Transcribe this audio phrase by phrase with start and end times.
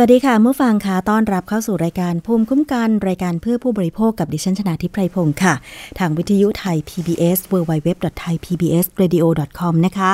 [0.00, 5.54] สวัสดีค่ะเมื่อฟังค่ะต้อนรับเข้าสู่รายการภูมิคุ้มกันรายการเพื่อผู้บริโภคกับดิฉันชนาทิพไพรพงศ์ค่ะ
[5.98, 10.12] ทางวิทยุไทย PBS www.thaipbsradio.com นะคะ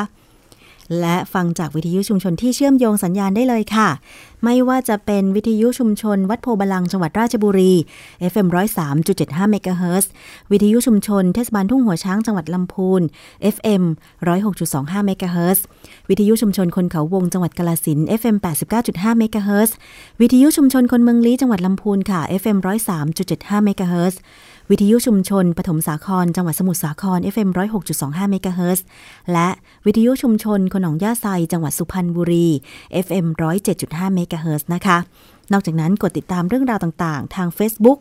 [1.01, 3.89] และฟังจากวิทยุชุมชนที่เชื่อมโยงสัญญาณได้เลยค่ะ
[4.45, 7.73] ไม่ว่าจะเป็นวิทยุชุมชน วัดโพบาลังจังหวัดราชบุรี
[8.33, 8.47] FM
[8.99, 10.11] 103.75เมกะเฮิรตซ์
[10.51, 13.03] วิทยุชุมชนเทศบาลทุ่งหัวช้างจังหวัดลำพูน
[13.55, 13.83] FM
[14.45, 15.65] 106.25เมกะเฮิรตซ์
[16.09, 18.37] วิทยุชุมชนคนเขาวงจังหวัดกาฬสินธุ์ FM
[18.79, 19.77] 89.5เมกะเฮิรตซ์
[20.21, 22.59] วิทยุชุมชนคนเมืองลี้จังหวัดลำพูนค่ะ FM
[23.11, 24.21] 103.75เมกะเฮิรตซ์
[24.71, 27.49] วิทยุชุมชนปฐมสาคร จังหวัดสมุทรสาคร FM
[27.91, 28.87] 106.25เมกะเฮิรตซ์
[29.33, 29.49] และ
[29.87, 32.49] วิทยุชุมชนคนหนองหญ้าไซจังหวัดสุพรรณบุรี
[33.05, 33.27] FM
[33.71, 34.99] 107.5เมกะเฮิรตซ์นะคะ
[35.53, 37.99] นอกจากนั้นกดติดตามเรื่องราวต่างๆ ทาง Facebook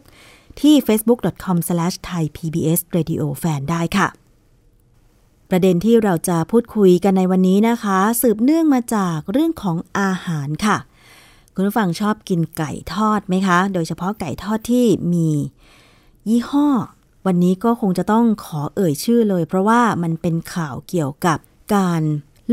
[0.62, 4.08] ที่ facebook.com/thaipbsradiofan ได้ค่ะ
[5.50, 10.78] ประเด็นที่เราจะพูดคุยกันในวันนี้นะคะ สืบเนื่องมาจากเรื่องของอาหารค่ะ
[11.56, 15.30] คุณผู้ฟังชอบกินไก่ทอดไหมคะ โดยเฉพาะไก่ทอดที่มี
[16.30, 16.68] ยี่ห้อ
[17.26, 21.40] วันนี้ก็คงจะต้องขอเอ่ยชื่อเลย เพราะว่ามันเป็นข่าวเกี่ยวกับ
[21.76, 22.02] การ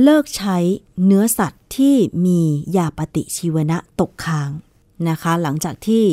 [0.03, 0.57] เลิกใช้
[1.05, 1.95] เนื้อสัตว์ที่
[2.27, 2.41] มี
[2.77, 4.51] ยาปฏิชีวนะตกค้าง
[5.09, 6.05] นะคะ หลังจากที่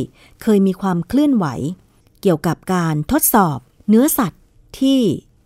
[0.42, 1.46] เคยมีความเคลื่อนไหว
[2.22, 3.58] เกี่ยวกับการทดสอบ
[3.90, 4.42] เนื้อสัตว์
[4.80, 5.00] ที่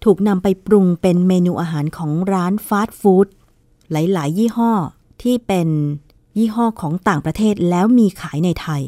[0.03, 3.27] ถูกนำไปปรุงเป็นเมนูอาหารของร้านฟาสต์ฟู้ด
[3.91, 4.71] หลาย ๆ ยี่ห้อ
[5.21, 5.67] ที่เป็น
[6.37, 8.81] ยี่ห้อของต่างประเทศแล้วมีขายในไทย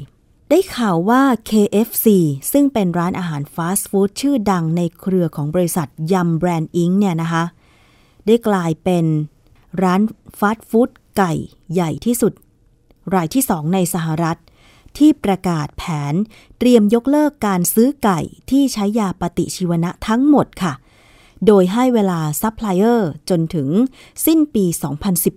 [0.49, 2.07] ได้ข่าวว่า KFC
[2.51, 7.43] ซึ่งเป็นร้านอาหารฟาสต์ฟู้ดชื่อดังในเครือของบริษัทยำแบรนด์อิงเนี่ยนะคะ
[8.25, 9.05] ได้กลายเป็น
[9.83, 10.01] ร้าน
[10.39, 11.33] ฟาสต์ฟู้ดไก่
[11.73, 12.33] ใหญ่ที่สุด
[13.15, 14.37] รายที่สองในสหรัฐ
[14.97, 16.13] ที่ประกาศแผน
[16.59, 18.19] เตรียมยกเลิกการซื้อไก่
[18.49, 20.73] ที่ใช้ยาปฏิชีวนะทั้งหมดค่ะ
[21.45, 23.69] โดยให้เวลาซัพพลายเออร์จนถึง
[24.25, 24.65] สิ้นปี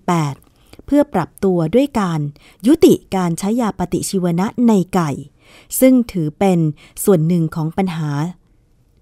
[0.09, 0.46] 2018
[0.87, 2.21] เพื่อปรับตัวด้วยการ
[2.67, 5.11] ยุติการใช้ยาปฏิชีวนะในไก่
[5.81, 6.59] ซึ่งถือเป็น
[7.05, 8.11] ส่วนหนึ่งของปัญหา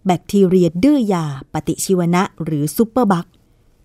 [0.06, 3.26] แบคทีเรียดื้อยาปฏิชีวนะหรือ superbug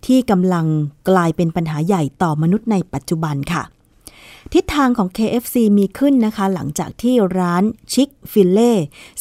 [0.06, 0.66] ที่กำลัง
[1.08, 3.62] กลายเป็นปัญหาใหญ่ต่อมนุษย์ในปัจจุบันค่ะ
[4.52, 8.72] ทิศทางของ KFC มีขึ้นนะคะ หลังจากที่ร้านชิคฟิลเล่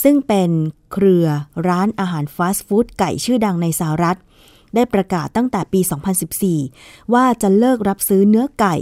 [0.04, 0.50] ซึ่งเป็น
[0.92, 1.26] เครือ
[1.68, 4.18] ร้านอาหารฟาสต์ฟู้ดไก่ชื่อดังในสหรัฐ
[4.76, 5.82] ได้ประกาศตั้งแต่ปี
[6.46, 8.76] 2014 ว่าจะเลิกรับซื้อเนื้อไก่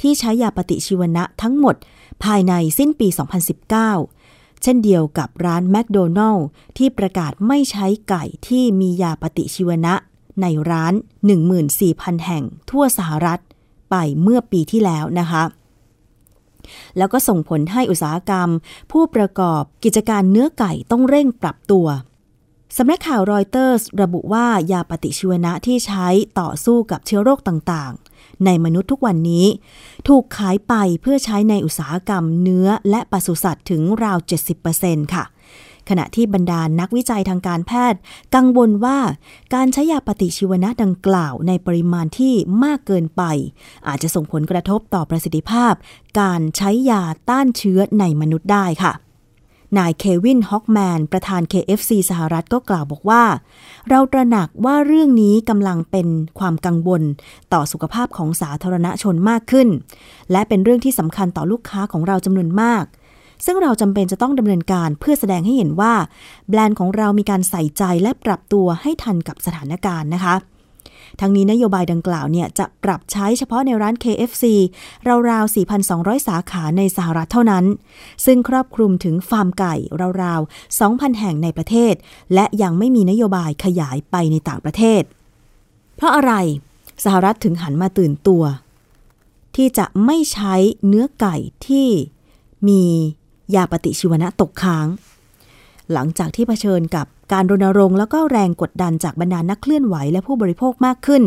[0.00, 1.76] ที่ใช้ยาปฏิชีวนะทั้งหมด
[2.24, 3.08] ภายในสิ้นปี
[3.84, 6.46] 2019 เช่นเดียวกับร้านแมคโดนัลล์
[6.78, 9.94] ที่ประกาศไม่ใช้ไก่ที่มียาปฏิชีวนะ
[10.42, 10.94] ในร้าน
[11.58, 13.40] 14,000 แห่งทั่วสหรัฐ
[13.90, 15.42] ไปเมื่อปีที่แล้วนะคะ
[16.98, 18.48] แล้วก็ส่งผลให้อุตสาหกรรม
[18.92, 21.86] ผู้ประกอบกิจการเนื้อไก่ต้องเร่งปรับตัว
[22.76, 26.08] สำนักข่าวรอยเตอร์สระบุว่ายาปฏิชีวนะที่ใช้
[26.40, 29.46] ต่อสู้กับเชื้อโรคต่างๆ ในมนุษย์ทุกวันนี้
[30.08, 34.18] ถูกขายไปเพื่อใช้ในอุตสาหกรรมเนื้อและปศุสัตว์ถึงราว
[34.66, 35.24] 70%ค่ะ
[35.88, 38.00] ขณะที่บรรดานักวิจัยทางการแพทย์
[38.34, 38.98] กังวลว่า
[39.54, 42.34] การใช้ยาปฏิชีวนะดังกล่าวในปริมาณที่
[42.64, 43.22] มากเกินไป
[43.88, 45.72] อาจจะส่งผลกระทบต่อประสิทธิภาพ
[46.20, 48.94] การใช้ยาต้านเชื้อในมนุษย์ได้ค่ะ
[49.78, 53.22] นายเควินฮอกแมน ประธาน KFC สหรัฐก็กล่าวบอกว่า
[53.88, 56.08] เราตระหนักว่าเรื่องนี้กำลังเป็น
[56.38, 57.02] ความกังวล
[57.52, 59.68] ต่อสุขภาพของสาธารณชนมากขึ้น
[60.32, 62.84] และเป็นเรื่องที่สำคัญต่อลูกค้าของเราจำนวนมาก
[63.46, 65.94] ซึ่งเราจำเป็นจะต้องดำเนินการเพื่อแสดงให้เห็นว่า
[66.48, 70.34] แบรนด์ของเรามีการใส่ใจและปรับตัวให้ทันกับสถานการณ์นะคะ
[71.20, 74.44] ทั้งนี้นโยบายดังกล่าวเนี่ยจะปรับใช้เฉพาะในร้าน KFC
[75.30, 75.54] ราวๆ
[75.86, 77.64] 4,200 สาขาในสหรัฐเท่านั้น
[78.24, 79.74] ซึ่งครอบคลุมถึงฟาร์มไก่
[80.22, 81.94] ราวๆ 2,000 แห่งในประเทศ
[82.34, 85.02] และยังไม่มีนโยบายขยายไปในต่างประเทศ
[85.96, 86.32] เพราะอะไร
[87.04, 88.42] สหรัฐถึงหันมาตื่นตัว
[89.56, 90.54] ที่จะไม่ใช้
[90.86, 91.36] เนื้อไก่
[91.66, 91.88] ที่
[92.68, 92.82] มี
[93.54, 94.86] ยาปฏิชีวนะตกค้าง
[95.92, 101.22] หลังจากที่เผชิญกับ การรณรงค์แล้วก็แรงกดดันจากบรรดานักเคลื่อนไหวและผู้บริโภคมากขึ้น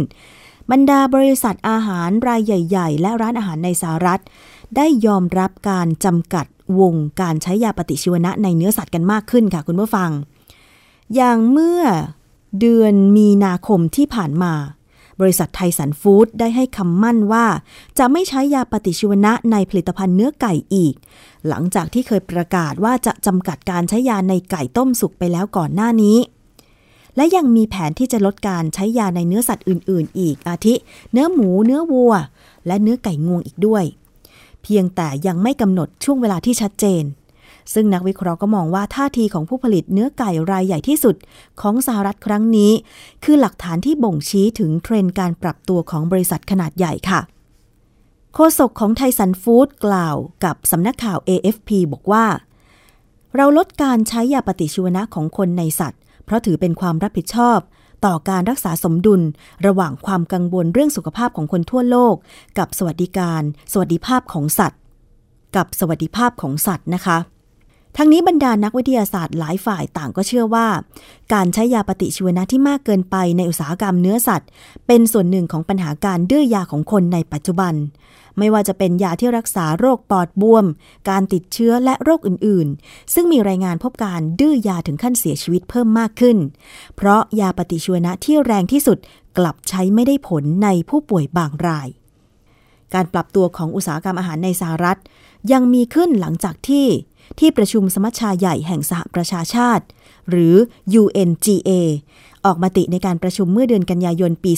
[0.71, 4.21] บรรดาบริษัทอาหารรายใหญ่ ๆ และร้านอาหารในสหรัฐ
[4.75, 6.45] ได้ยอมรับการจำกัด
[6.79, 10.09] วงการใช้ยาปฏิชีวนะในเนื้อสัตว์กันมากขึ้นค่ะคุณผู้ฟัง
[11.15, 11.81] อย่างเมื่อ
[12.59, 14.53] เดือนมีนาคมที่ผ่านมา
[15.23, 17.45] บริษัทไทสันฟู้ดได้ให้คำมั่นว่า
[17.97, 20.93] จะไม่ใช้ยาปฏิชีวนะในผลิตภัณฑ์เนื้อไก่อีก
[21.47, 26.17] หลังจากที่เคยประกาศว่าจะจำกัดการใช้ยาในไก่ต้มสุกไปแล้วก่อนหน้านี้
[27.15, 30.73] และยังมีแผนที่จะลดการใช้ยาในเนื้อสัตว์อื่น ๆ อีกอาทิ
[31.11, 32.13] เนื้อหมู เนื้อวัว
[32.67, 33.83] และเนื้อไก่งวงอีกด้วย
[34.63, 37.03] เพียงแต่ยังไม่กำหนดช่วงเวลาที่ชัดเจน
[37.73, 41.15] ซึ่งนักวิเคราะห์ก็มองว่าท่าทีของผู้ผลิตเนื้อไก่รายใหญ่ที่สุด
[41.61, 42.71] ของสหรัฐครั้งนี้
[43.23, 47.21] คือหลักฐานที่บ่งชี้ถึงเทรนด์การปรับตัวของบริษัทขนาดใหญ่ค่ะ
[48.33, 52.25] โฆษกของไทสันฟู้ดกล่าวกับสำนักข่าว AFP บอกว่า
[53.35, 57.59] เราลดการใช้ยาปฏิชีวนะของคนในสัตว์ เพราะถือเป็นความรับผิดชอบ
[58.05, 59.21] ต่อการรักษาสมดุล
[59.65, 62.15] ระหว่างความกังวลเรื่องสุขภาพของคนทั่วโลก
[62.57, 63.41] กับสวัสดิการ
[63.71, 64.79] สวัสดิภาพของสัตว์
[65.55, 67.17] กับสวัสดิภาพของสัตว์นะคะ
[67.97, 70.67] ทั้งนี้บรรดานักวิทยาศาสตร์หลายฝ่ายต่างก็เชื่อว่า
[71.33, 74.49] การใช้ยาปฏิชีวนะที่มากเกินไปในอุตสาหกรรมเนื้อสัตว์
[74.87, 77.73] เป็นส่วนหนึ่งของปัญหาการดื้อยาของคนในปัจจุบัน
[78.37, 80.65] ไม่ว่าจะเป็นยาที่รักษาโรคปอดบวม
[81.09, 86.37] การติดเชื้อและโรคอื่นๆ ซึ่งมีรายงานพบการดื้อยาถึงขั้นเสียชีวิตเพิ่มมากขึ้น
[86.95, 88.97] เพราะยาปฏิชีวนะที่แรงที่สุด
[89.37, 91.87] กลับใช้ไม่ได้ผลในผู้ป่วยบางราย
[92.93, 94.99] การปรับตัวของอุตสาหกรรมอาหารในสหรัฐ
[95.51, 96.85] ยังมีขึ้นหลังจากที่
[97.39, 99.85] ที่ประชุมสมัชชาใหญ่แห่งสหประชาชาติ
[100.29, 100.55] หรือ
[101.01, 101.71] UNGA
[102.45, 104.51] ออกมาติในการประชุมเมื่อเดือนกันยายนปี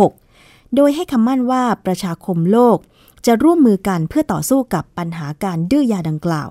[0.00, 2.78] 2016 โดยให้คำมั่นว่าประชาคมโลก
[3.26, 6.50] จะร่วมมือกันเพื่อต่อสู้กับปัญหาการดื้อยาดังกล่าว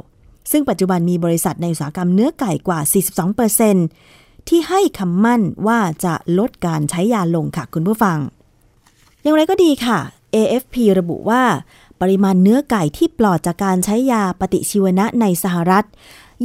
[0.52, 2.80] ซึ่งปัจจุบันมีบริษัทในอุตสาหกรรมเนื้อไก่กว่า
[3.64, 8.18] 42%ที่ให้คำมั่นว่าจะลดการใช้ยาลงค่ะคุณผู้ฟัง
[9.22, 10.00] อย่างไรก็ดีค่ะ
[10.36, 11.44] AFP ระบุว่า
[12.02, 15.86] ปริมาณเนื้อไก่ที่ปลอดจากการใช้ยาปฏิชีวนะในสหรัฐ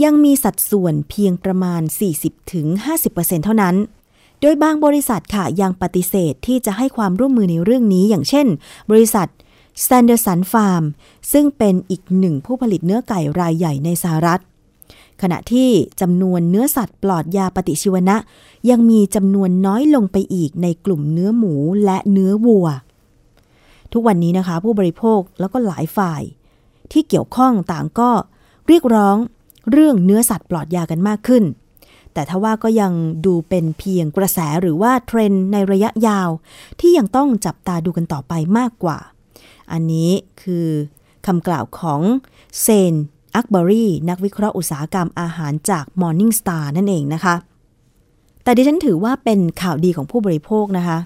[0.04, 1.82] ยังมีสัดส่วนเพียงประมาณ
[2.62, 3.76] 40-50%เท่านั้น
[4.40, 8.47] โดยบางบริษัทค่ะยังปฏิเสธที่จะให้ความร่วมมือในเรื่องนี้ อย่างเช่น
[8.90, 9.28] บริษัท
[9.87, 10.85] Sanderson Farm
[11.32, 14.40] ซึ่งเป็นอีกหนึ่งผู้ผลิตเนื้อไก่รายใหญ่ในสหรัฐ
[15.23, 18.16] ขณะที่จำนวนเนื้อสัตว์ปลอดยาปฏิชีวนะ
[18.71, 21.54] ยังมีจำนวนน้อยลงไปอีกในกลุ่มเนื้อหมู
[21.85, 22.66] และเนื้อวัว
[23.92, 26.22] ทุกวันนี้นะคะ ผู้บริโภคแล้วก็หลายฝ่าย
[26.92, 28.11] ที่เกี่ยวข้องต่างก็
[28.68, 29.16] เรียกร้อง
[29.70, 31.44] เรื่องเนื้อสัตว์ปลอดยากันมากขึ้น
[32.12, 32.92] แต่ถ้าว่าก็ยัง
[33.26, 36.28] ดูเป็นเพียงกระแสหรือว่าเทรนด์ในระยะยาว
[36.80, 38.99] ที่ยังต้องจับตาดูกันต่อไปมากกว่า
[39.72, 40.11] อันนี้
[40.42, 40.66] คือ
[41.26, 42.00] คำกล่าวของ
[42.61, 42.94] เซน
[43.34, 47.34] อักบารีนักวิเคราะห์อุตสาหกรรมอาหารจาก Morning Star นั่นเองนะคะ
[48.44, 50.99] แต่ดิฉันถือว่าเป็นข่าวดีของผู้บริโภคนะคะ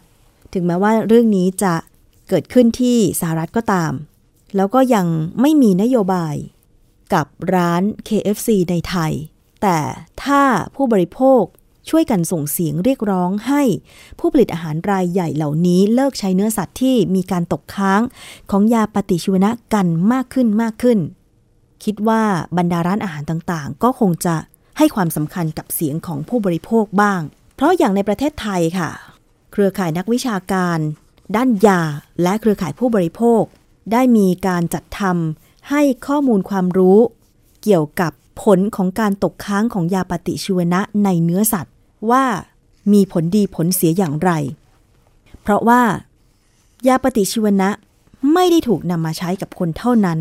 [0.52, 1.74] ถึงแม้ว่าเรื่องนี้จะ
[2.28, 3.92] เกิดขึ้นที่สหรัฐก็ตาม
[4.56, 5.06] แล้วก็ยัง
[5.40, 6.34] ไม่มีนโยบาย
[7.14, 9.12] กับร้าน KFC ในไทย
[9.62, 9.78] แต่
[10.24, 10.42] ถ้า
[10.74, 11.42] ผู้บริโภค
[11.90, 13.62] ช่วยกันส่งเสียงเรียกร้องให้
[14.18, 18.02] ผู้ผลิตอาหารรายใหญ่เหล่านี้เลิกใช้เนื้อสัตว์ที่มีการตกค้าง
[18.50, 20.98] ของยาปฏิชีวนะกันมากขึ้นมากขึ้น
[21.84, 22.22] คิดว่า
[22.56, 24.36] บรรดาร้านอาหารต่างๆ ก็คงจะ
[24.78, 27.20] ให้ความสำคัญกับเสียงของผู้บริโภคบ้าง
[27.54, 28.90] เพราะอย่างในประเทศไทยค่ะ
[29.52, 30.78] เครือข่ายนักวิชาการ
[31.34, 31.80] ด้านยา
[32.22, 33.42] และเครือข่ายผู้บริโภค
[33.92, 36.98] ได้มีการจัดทำให้ข้อมูลความรู้
[37.62, 41.74] เกี่ยวกับผลของการตกค้างของยาปฏิชีวนะในเนื้อสัตว์
[42.10, 42.24] ว่า
[42.92, 44.30] มีผลดีผลเสียอย่างไร
[45.42, 45.82] เพราะว่า
[46.88, 47.70] ยาปฏิชีวนะ
[48.32, 50.18] ไม่ได้ถูกนำมาใช้กับคนเท่านั้น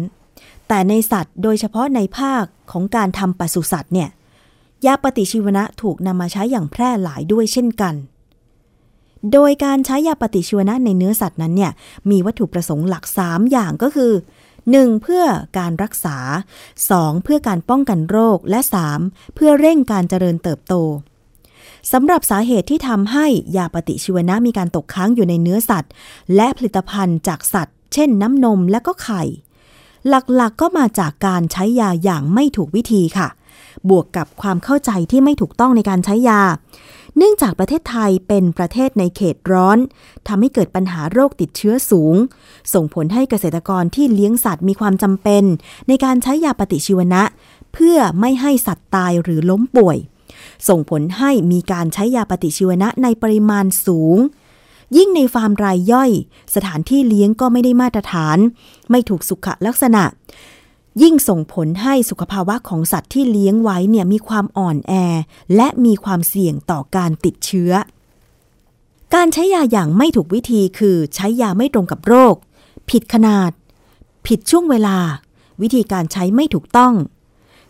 [0.67, 4.09] แต่ในสัตว์โดยเฉพาะในภาคของการทำปศุสัตว์เนี่ย
[4.85, 7.93] ยาปฏิชีวนะถูกนำมาใช้อย่างแพร่หลายด้วยเช่นกัน
[9.33, 11.71] โดยการใช้ยาปฏิชีวนะในเนื้อสัตว์นั้นเนี่ย
[12.09, 14.11] มีวัตถุประสงค์หลัก 3 อย่างก็คือ
[14.57, 15.01] 1.
[15.01, 15.25] เพื่อ
[15.57, 16.17] การรักษา
[16.71, 17.23] 2.
[17.23, 18.59] เพื่อการป้องกันโรคและ
[18.97, 19.35] 3.
[19.35, 20.73] เพื่อเร่งการเจริญเติบโต
[21.91, 23.25] สำหรับสาเหตุที่ทำให้
[23.57, 25.91] ยาปฏิชีวนะมีการตกค้างอยู่ในเนื้อสัตว์
[26.35, 29.23] และผลิตภัณฑ์จากสัตว์ เช่นน้ำนมและก็ไข่
[30.09, 33.27] หลักๆก็มาจากการใช้ยาอย่างไม่ถูกวิธีค่ะ
[33.89, 36.41] บวกกับความเข้าใจที่ไม่ถูกต้องในการใช้ยา
[37.17, 39.77] เนื่องจากประเทศไทยเป็นประเทศในเขตร้อน
[40.27, 42.15] ทำให้เกิดปัญหาโรคติดเชื้อสูง
[42.73, 45.43] ส่งผลให้เกษตรกรที่เลี้ยงสัตว์มีความจำเป็น
[45.87, 47.23] ในการใช้ยาปฏิชีวนะ
[47.73, 49.97] เพื่อไม่ให้สัตว์ตายหรือล้มป่วย
[50.67, 54.17] ส่งผลให้มีการใช้ยาปฏิชีวนะในปริมาณสูง
[54.97, 56.11] ยิ่งในฟาร์มรายย่อย
[56.55, 58.37] สถานที่เลี้ยงก็ไม่ได้มาตรฐาน
[58.91, 60.03] ไม่ถูกสุขลักษณะ
[61.01, 64.93] ยิ่งส่งผลให้สุขภาวะของสัตว์ที่เลี้ยงไว้เนี่ยมีความอ่อนแอ
[65.55, 67.71] และมีความเสี่ยงต่อการติดเชื้อ
[69.15, 72.35] การใช้ยาอย่างไม่ถูกวิธีคือใช้ยาไม่ตรงกับโรค
[72.89, 73.51] ผิดขนาด
[74.27, 74.97] ผิดช่วงเวลา
[75.61, 76.93] วิธีการใช้ไม่ถูกต้อง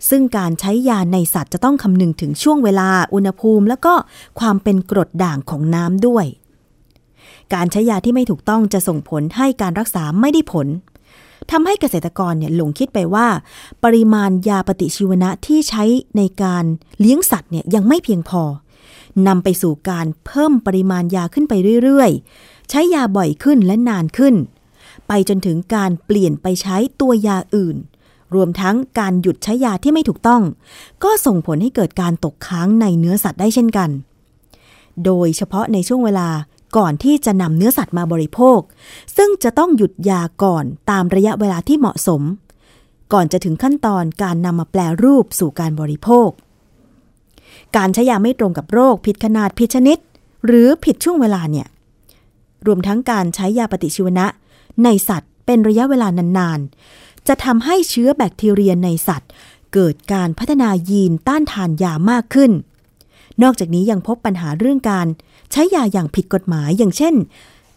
[0.10, 3.94] ซึ่งการใช้ยาในสัตว์จะต้องคำนึงถึงช่วงเวลาอุณหภูมิ แล้วก็
[4.40, 6.26] ความเป็นกรดด่างของน้ำด้วย
[7.54, 10.68] การใช้ยาที่ไม่ถูกต้องจะส่งผลให้การรักษาไม่ได้ผล
[11.52, 13.28] ทำให้เกษตรกรเนี่ยหลงคิดไปว่า
[13.84, 15.84] ปริมาณยาปฏิชีวนะที่ใช้
[16.18, 16.66] ในการ
[17.00, 18.44] เลี้ยงสัตว์เนี่ยยังไม่เพียงพอ
[19.28, 24.36] นำไปสู่การเพิ่มปริมาณยาขึ้นไปเรื่อยๆ ใช้ยาบ่อยขึ้นและนานขึ้น
[25.08, 27.78] ไปจนถึงการเปลี่ยนไปใช้ตัวยาอื่น
[28.36, 30.42] รวมทั้งการหยุดใช้ยาที่ไม่ถูกต้อง
[31.04, 33.90] ก็ส่งผลให้เกิดการตกค้างในเนื้อสัตว์ได้เช่นกัน
[35.06, 36.30] โดยเฉพาะในช่วงเวลา
[36.78, 38.60] ก่อนที่จะนำเนื้อสัตว์มาบริโภค
[39.18, 42.22] ซึ่งจะต้องหยุดยาก่อนตามระยะเวลาที่เหมาะสม
[43.14, 46.30] ก่อนจะถึงขั้นตอนการนำมาแปลรูปสู่การบริโภค
[47.78, 49.98] การใช้ยาไม่ตรงกับโรค ผิดขนาดผิดชนิด
[50.46, 51.68] หรือผิดช่วงเวลาเนี่ย
[52.66, 54.26] รวมทั้งการใช้ยาปฏิชีวนะ
[54.84, 59.30] ในสัตว์เป็นระยะเวลานานๆ จะทำให้เชื้อแบคทีเรียในสัตว์
[59.74, 62.52] เกิดการพัฒนายีนต้านทานยามากขึ้น
[63.44, 67.16] นอกจากนี้ยังพบปัญหาเรื่องการใช้ยาอย่างผิดกฎหมายอย่างเช่น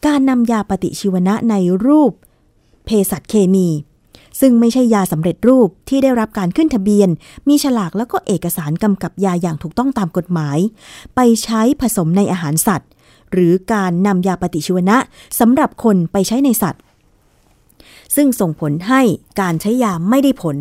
[0.06, 1.54] การนำยาปฏิชีวนะใน
[1.86, 2.12] รูป
[2.84, 3.68] เภสัชเคมี
[4.40, 7.08] ซึ่งไม่ใช่ยาสำเร็จรูปที่ได้รับการขึ้นทะเบียน
[7.48, 10.58] มีฉลากแล้วก็เอกสารกำกับยาอย่างถูกต้องตามกฎหมาย
[11.14, 12.90] ไปใช้ผสมในอาหารสัตว์
[13.32, 14.96] หรือการนำยาปฏิชีวนะ
[15.40, 16.82] สำหรับคนไปใช้ในสัตว์
[18.16, 19.02] ซึ่งส่งผลให้
[19.40, 20.56] การใช้ยาไม่ได้ผล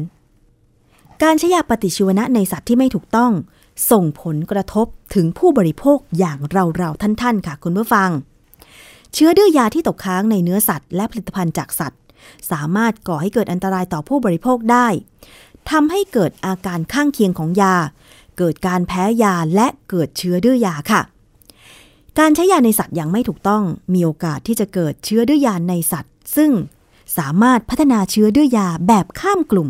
[1.23, 3.31] การใช้ยาปฏิชีวนะในสัตว์ที่ไม่ถูกต้อง
[3.91, 8.09] ส่งผลกระทบถึงผู้บริโภคอย่างเราๆท่านๆค่ะคุณผู้ฟัง
[9.13, 11.99] เชื้อดื้อยาที่ตกค้างในเนื้อสัตว์และผลิตภัณฑ์จากสัตว์
[12.51, 14.87] สามารถก่อให้เกิดอันตรายต่อผู้บริโภคได้
[15.69, 17.75] ทำให้เกิดอาการข้างเคียงของยา
[18.37, 21.01] เกิดการแพ้ยาและเกิดเชื้อดื้อยาค่ะ
[22.19, 26.51] การใช้ยาในสัตว์อย่างไม่ถูกต้องมีโอกาสที่จะเกิดเชื้อดื้อยาในสัตว์ ซึ่ง
[27.17, 29.69] สามารถพัฒนาเชื้อดื้อยาแบบข้ามกลุ่ม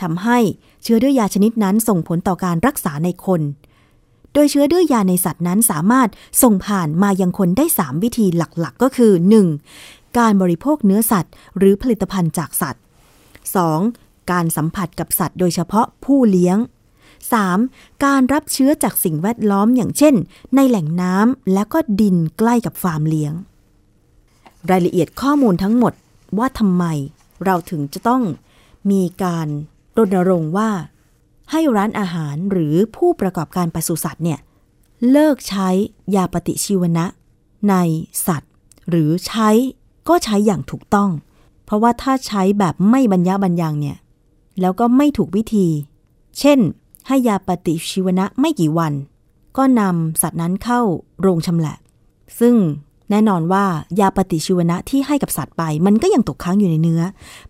[0.00, 0.38] ทำให้
[0.82, 3.40] เชื้อดื้อยาชนิดนั้นส่งผลต่อการรักษาในคน
[4.32, 6.08] โดยเชื้อดื้อยาในสัตว์นั้นสามารถ
[6.42, 9.12] ส่งผ่านมายังคนได้ 3 วิธีหลักๆ ก็คือ
[9.64, 10.18] 1.
[10.18, 12.82] การบริโภคเนื้อสัตว์ หรือผลิตภัณฑ์จากสัตว์
[13.56, 14.30] 2.
[14.30, 16.58] การสัมผัสกับสัตว์ โดยเฉพาะผู้เลี้ยง
[17.30, 18.04] 3.
[18.04, 20.14] การรับเชื้อจากสิ่งแวดล้อมอย่างเช่น
[20.54, 23.32] ในแหล่งน้ำและก็ดินใกล้กับฟาร์มเลี้ยง
[24.70, 25.92] รายละเอียดข้อมูลทั้งหมด
[26.38, 26.84] ว่าทำไม
[27.44, 28.22] เราถึงจะต้อง
[28.90, 29.48] มีการ
[29.96, 30.70] รณรงค์ว่า
[31.50, 34.38] ให้ร้านอาหารหรือผู้ประกอบการปศุสัตว์เนี่ย
[35.10, 35.68] เลิกใช้
[36.14, 37.06] ยาปฏิชีวนะ
[37.68, 37.74] ใน
[38.26, 38.52] สัตว์
[38.88, 39.48] หรือใช้
[40.08, 41.10] ก็ใช้อย่างถูกต้อง
[41.64, 43.96] เพราะว่าถ้าใช้แบบไม่บรรยะบรรยังเนี่ย
[44.60, 45.66] แล้วก็ไม่ถูกวิธี
[46.38, 46.58] เช่น
[47.06, 48.92] ให้ยาปฏิชีวนะไม่กี่วัน
[49.56, 50.80] ก็นำสัตว์นั้นเข้า
[51.20, 51.76] โรงชำแหละ
[52.40, 52.54] ซึ่ง
[53.12, 53.64] แน่นอนว่า
[54.00, 57.02] ยาปฏิชีวนะที่ให้กับสัตว์ไป มันก็ยังตกค้างอยู่ในเนื้อ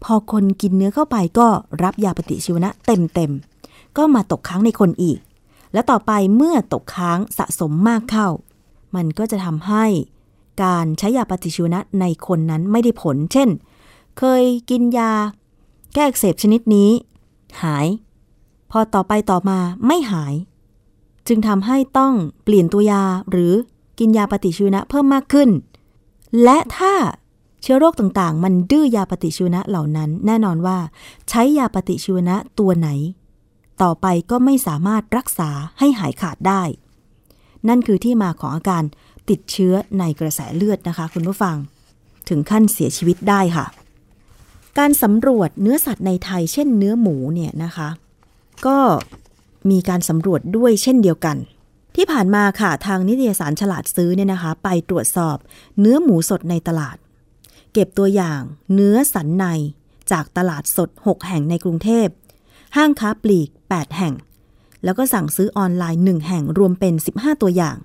[0.05, 1.49] พอคนกินเนื้อเข้าไปก็
[1.83, 5.19] รับยาปฏิชีวนะเต็มๆ ก็มาตกค้างในคนอีก
[5.73, 8.29] และต่อไปเมื่อตกค้างสะสมมากเข้า
[8.95, 9.85] มันก็จะทำให้
[10.65, 13.49] การใช้ยาปฏิชีวนะในคนนั้นไม่ได้ผล เช่น
[14.19, 15.13] เคยกินยา
[15.95, 16.91] แก้อักเสบชนิดนี้
[17.63, 17.87] หาย
[18.71, 20.35] พอต่อไปต่อมาไม่หาย
[21.29, 22.13] จึงทำให้ต้อง
[22.45, 23.55] เปลี่ยนตัวยาหรือ
[23.99, 25.51] กินยาปฏิชีวนะเพิ่มมากขึ้น
[26.43, 26.95] และถ้า
[27.63, 30.79] เชื้อโรคต่างๆ มันดื้อยาปฏิชีวนะเหล่านั้น แน่นอนว่า
[31.29, 32.89] ใช้ยาปฏิชีวนะตัวไหน
[33.83, 36.63] ต่อไปก็ไม่สามารถรักษาให้หายขาดได้
[37.69, 38.83] นั่นคือที่มาของอาการ
[39.31, 41.57] ติดเชื้อในกระแสเลือดนะคะ คุณผู้ฟัง
[42.29, 43.67] ถึงขั้นเสียชีวิตได้ค่ะ
[44.79, 47.89] การสำรวจเนื้อสัตว์ในไทย เช่นเนื้อหมูเนี่ยนะคะ
[48.67, 48.79] ก็
[49.71, 51.37] มีการสำรวจด้วยเช่นเดียวกัน
[51.97, 55.37] ที่ผ่านมาค่ะทางนิตยสารฉลาดซื้อเนี่ยนะคะ ไปตรวจสอบ
[55.81, 56.97] เนื้อหมูสดในตลาด
[57.73, 58.41] เก็บตัวอย่าง
[58.75, 59.45] เนื้อสันใน
[60.13, 62.09] จากตลาดสด 6 แห่งในกรุงเทพ
[62.77, 64.15] ห้างค้าปลีก 8 แห่ง
[64.85, 67.77] แล้วก็สั่งซื้อออนไลน์ 1 แห่งรวมเป็น 15 ตัวอย่าง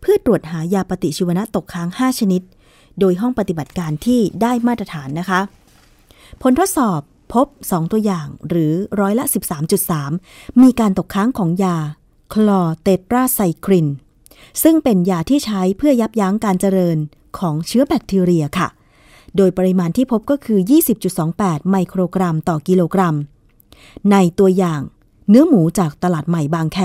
[0.00, 2.42] เพื่อตรวจหายาปฏิชีวนะตกค้าง 5 ชนิด
[3.00, 5.40] โดยห้องปฏิบัติการที่ได้มาตรฐานนะคะ
[6.42, 7.00] ผลทดสอบ
[7.32, 9.24] พบ 2 ตัวอย่างหรือร้อยละ
[9.92, 11.76] 13.3 มีการตกค้างของยา
[12.32, 13.88] คลอเตตราไซคลิน
[14.62, 16.98] ซึ่งเป็นยาที่ใช้เพื่อยับยั้งการเจริญ
[17.38, 18.68] ของเชื้อแบคทีเรียค่ะ
[19.36, 20.60] โดยปริมาณที่พบก็คือ
[21.14, 23.16] 20.28 ไมโครกรัมต่อกิโลกรัม
[24.12, 24.80] ในตัวอย่าง
[25.28, 26.78] เนื้อหมูจากตลาดใหม่บางแค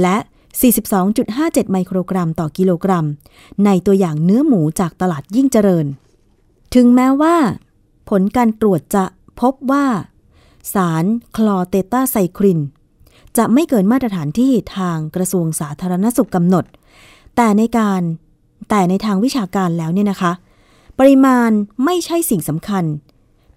[0.00, 0.16] และ
[0.94, 3.06] 42.57 ไมโครกรัมต่อกิโลกรัม
[3.64, 5.86] ในตัวอย่างเนื้อหมูจากตลาดยิ่งเจริญ
[6.74, 7.36] ถึงแม้ว่า
[8.08, 9.04] ผลการตรวจจะ
[9.40, 9.86] พบว่า
[10.74, 11.04] สาร
[11.36, 12.60] คลอเตตาไซคลิน
[13.36, 16.64] จะไม่เกินมาตรฐานที่ทางกระทรวงสาธารณสุขกำหนด
[17.36, 18.00] แต่ในการ
[18.70, 20.32] แต่ในทางวิชาการแล้วเนี่ยนะคะ
[20.98, 21.50] ปริมาณ
[21.84, 22.84] ไม่ใช่สิ่งสำคัญ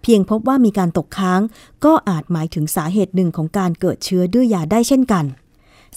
[0.02, 1.42] เพียงพบว่ามีการตกค้าง
[1.86, 5.26] ก็อาจหมายถึงสาเหตุหนึ่งของการเกิดเชื้อดื้อยาได้เช่นกัน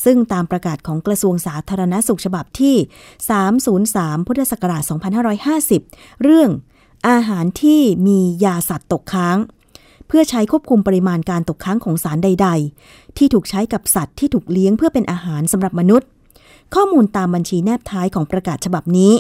[0.05, 2.77] ซึ่งตามประกาศของกระทรวงสาธารณสุขฉบับที่
[3.71, 4.83] 303 พุทธศักราช
[5.73, 6.51] 2550 เรื่อง
[7.09, 9.37] อาหารที่มียาสัตว์ตกค้าง
[10.15, 12.49] พื่อใช้ควบคุมปริมาณการตกค้างของสารใด
[12.83, 16.09] ๆ ที่ถูกใช้กับสัตว์ที่ถูกเลี้ยงเพื่อเป็นอาหารสำหรับมนุษย์
[16.75, 19.13] ข้อมูลตามบัญชีแนบท้ายของประกาศฉบับนี้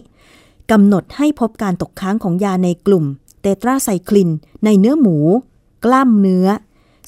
[0.70, 3.04] กำหนดให้พบการตกค้างของยาในกลุ่ม
[3.40, 4.30] เตตราไซคลิน
[4.64, 5.16] ในเนื้อหมู
[5.84, 6.46] กล้ามเนื้อ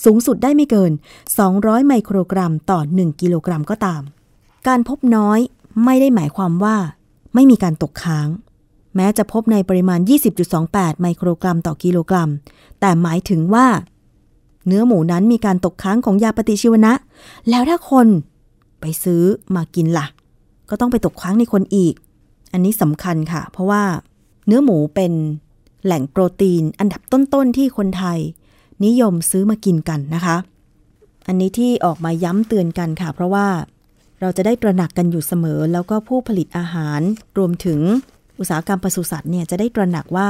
[0.05, 0.93] สูงสุดได้ไม่เกิน
[1.39, 4.03] 200 ไมโครกรัมต่อ 1 กิโลกรัมก็ตาม
[4.69, 5.39] การพบน้อย
[5.85, 6.77] ไม่ได้หมายความว่า
[7.35, 8.29] ไม่มีการตกค้าง
[8.97, 10.01] แม้จะพบในปริมาณ
[10.51, 12.31] 20.28 ไมโครกรัมต่อกิโลกรัม
[12.81, 13.67] แต่หมายถึงว่า
[14.67, 16.93] เนื้อหมูนั้นมีการตกค้างของยาปฏิชีวนะ
[17.51, 18.07] แล้วถ้าคน
[18.81, 19.23] ไปซื้อ
[19.57, 20.07] มากินล่ะ
[20.71, 21.95] ก็ต้องไปตกค้างในคนอีก
[22.53, 23.83] อันนี้สำคัญค่ะ เพราะว่า
[24.47, 25.13] เนื้อหมูเป็น
[25.85, 28.19] แหล่งโปรตีนอันดับต้นๆที่คนไทย
[28.85, 30.37] นิยมซื้อมากินกันนะคะ
[31.27, 33.47] อันนี้ที่ออกมาย้ำเตือนกันค่ะ เพราะว่า
[34.21, 37.01] เราจะได้ตระหนักกันอยู่เสมอ แล้วก็ผู้ผลิตอาหาร
[37.39, 37.81] รวมถึง
[38.39, 40.29] อุตสาหกรรมปศุสัตว์เนี่ยจะได้ตระหนักว่า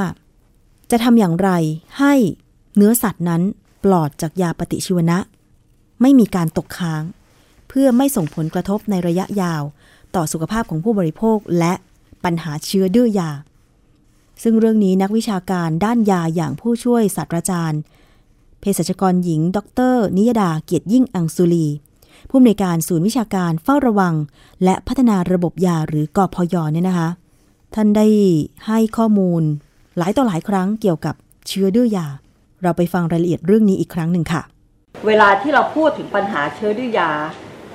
[0.91, 1.49] จะทำอย่างไร
[1.99, 2.13] ให้
[2.75, 3.41] เนื้อสัตว์นั้น
[3.83, 5.17] ปลอดจากยาปฏิชีวนะ
[6.01, 7.03] ไม่มีการตกค้าง
[7.67, 9.63] เพื่อไม่ส่งผลกระทบในระยะยาว
[10.15, 11.73] ต่อสุขภาพของผู้บริโภคและ
[12.23, 13.31] ปัญหาเชื้อดื้อยา
[14.43, 17.81] ซึ่งเรื่องนี้นักวิชาการด้านยาอย่างผู้ช่วยศาสตราจารย์
[18.59, 19.59] เภสัชกรหญิง ด
[19.93, 21.67] ร นิยดาเกียรติยิ่งอังสุลี
[22.29, 24.15] ผู้อำนวยการศูนย์วิชาการเฝ้าระวัง
[24.63, 27.09] และพัฒนาระบบยาหรือกอพยเนี่ยนะคะ
[27.75, 28.07] ท่านได้
[28.67, 29.43] ให้ข้อมูล
[29.97, 31.15] หลายต่อหลายครั้งเกี่ยวกับ
[31.47, 32.07] เชื้อดื้อยา
[32.63, 34.41] เราไปฟังรายละเอียดเรื่องนี้อีกครั้งหนึ่งค่ะ
[35.07, 37.09] เวลาที่เราพูดถึงปัญหาเชื้อดื้อยา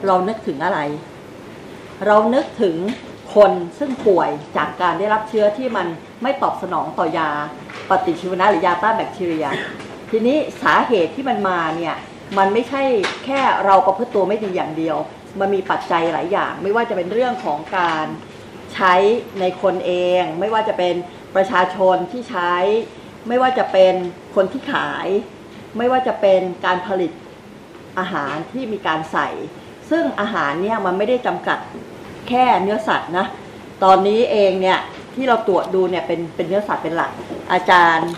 [0.06, 0.78] เรานึกถึงอะไร
[2.06, 2.76] เรานึกถึง
[3.34, 5.86] คนซึ่งป่วยจากการได้รับเชื้อที่มัน
[6.22, 7.30] ไม่ตอบสนองต่อยา
[7.90, 9.46] ปฏิชีวนะหรือยาต้านแบคทีเรีย
[10.10, 11.94] ทีนี้สาเหตุที่มันมาเนี่ย
[12.38, 12.82] มันไม่ใช่
[13.24, 14.96] แค่เราประพฤติตัวไม่ดีอย่างเดียว
[15.40, 18.06] มันมีปัจจัยหลายอย่าง ไม่ว่าจะเป็นเรื่องของการ
[18.74, 18.94] ใช้
[19.40, 20.94] ในคนเอง ไม่ว่าจะเป็น
[21.36, 22.54] ประชาชนที่ใช้
[23.28, 23.94] ไม่ว่าจะเป็น
[24.34, 25.08] คนที่ขาย
[25.78, 27.12] ไม่ว่าจะเป็นการผลิต
[27.98, 29.28] อาหารที่มีการใส่
[29.90, 31.58] ซึ่งอาหารเนี่ยมันไม่ได้จำกัด
[32.28, 33.26] แค่เนื้อสัตว์นะ
[33.84, 34.78] ตอนนี้เองเนี่ย
[35.14, 37.10] ที่เราตรวจดูเนี่ยเป็นเป็นเนื้อสัตว์เป็นหลัก
[37.52, 38.10] อาจารย์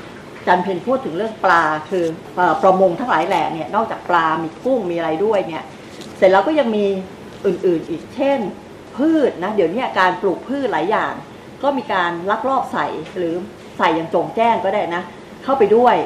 [0.46, 2.04] จันเพนพูดถึงเรื่องปลาคือ
[2.36, 5.64] เอ่อประมงทั้งหลายแหล่เนี่ยนอกจากปลา มีกุ้งมีอะไรด้วยเนี่ย
[6.16, 6.86] เสร็จแล้วก็ยังมี
[7.46, 8.38] อื่นๆอีกเช่น
[8.96, 11.12] พืชนะเดี๋ยวนี้การปลูกพืชหลายอย่าง
[11.62, 13.34] ก็มีการลักลอบใส่หรือ
[13.78, 15.02] ใส่อย่างจงแจ้งก็ได้นะ
[15.44, 15.96] เข้าไปด้วย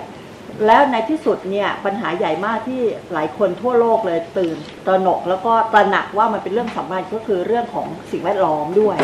[0.66, 8.96] แล้วในที่สุดเนี่ยปัญหาใหญ่มากที่หลายคนทั่วโลกเลยตื่นตระหนก แล้วก็ตระหนักว่ามันเป็นเรื่องสำคัญก็คือเรื่องของสิ่งแวดล้อมด้วย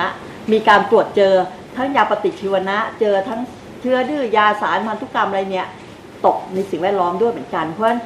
[0.00, 0.08] นะ
[0.52, 1.34] มีการตรวจเจอ
[1.76, 3.40] ทั้งยาปฏิชีวนะเจอทั้ง
[3.80, 5.66] เชื้อดื้อยาสารพันธุกรรมอะไรเนี่ย
[6.26, 8.00] ตกในสิ่งแวดล้อมด้วยเหมือนกันเพราะฉะนั้น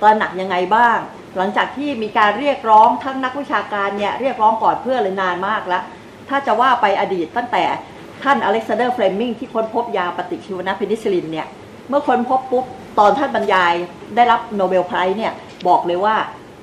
[0.00, 0.98] ตระหนักยังไงบ้าง
[1.36, 5.82] หลังจากที่มีการเรียกร้องทั้งนักวิชาการเนี่ยเรียกร้องก่อนเพื่อนเลยนานมากแล้ว
[6.28, 7.64] ถ้าจะว่าไปอดีตตั้งแต่
[8.22, 11.46] ท่านอเล็กซานเดอร์เฟลมิงที่ค้นพบยาปฏิชีวนะเพนิซิลินเนี่ย
[11.88, 12.64] เมื่อค้นพบปุ๊บ
[12.98, 13.72] ตอนท่านบรรยาย
[14.16, 15.32] ได้รับโนเบลไพรส์เนี่ย
[15.68, 16.16] บอกเลยว่า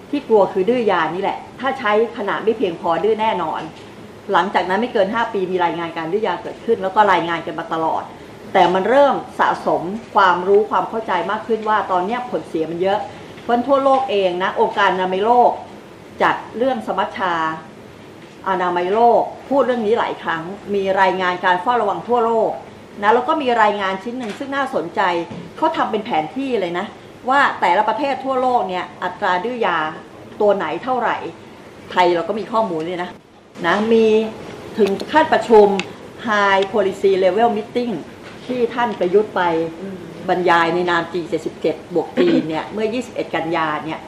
[0.10, 3.62] ที่กลัวคือดื้อยานี่แหละ ถ้าใช้ขนาดไม่เพียงพอดื้อแน่นอน
[4.31, 8.03] หลังจากนั้นไม่เกิน 5 ปีมีรายงานการดื้อยาเกิดขึ้น แล้วก็รายงานกันมาตลอด
[8.53, 9.81] แต่มันเริ่มสะสม
[10.15, 12.99] ความรู้ความเข้าใจมากขึ้นว่าตอนเนี้ยผลเสียมันเยอะ
[13.41, 15.51] เพราะทั่วโลกเองนะ องค์การอนามัยโลก
[16.23, 17.34] จัดเรื่องสมัชชา
[18.49, 20.41] อนามัยโลก พูดเรื่องนี้หลายครั้ง
[20.75, 22.51] มีรายงานการเฝ้าระวังทั่วโลก
[23.01, 25.01] นะแล้วก็มีรายงานชิ้นหนึ่งซึ่งน่าสนใจ
[25.58, 26.86] เขาทำเป็นแผนที่เลยนะ
[27.30, 29.77] ว่าแต่ละประเทศทั่วโลกเนี่ยอัตราดื้อยา
[30.41, 31.17] ตัวไหนเท่าไหร่
[31.91, 33.10] ไทยเราก็มีข้อมูลเลยนะ
[33.67, 34.06] นะมี
[34.77, 35.67] ถึงขั้นประชุม
[36.27, 37.93] High Policy Level Meeting
[38.45, 39.41] ที่ท่านประยุทธ์ไป
[40.29, 43.99] บรรยายในนาม G77 บวกจีเนี่ยเมื่อ 21 กันยาเนี่ย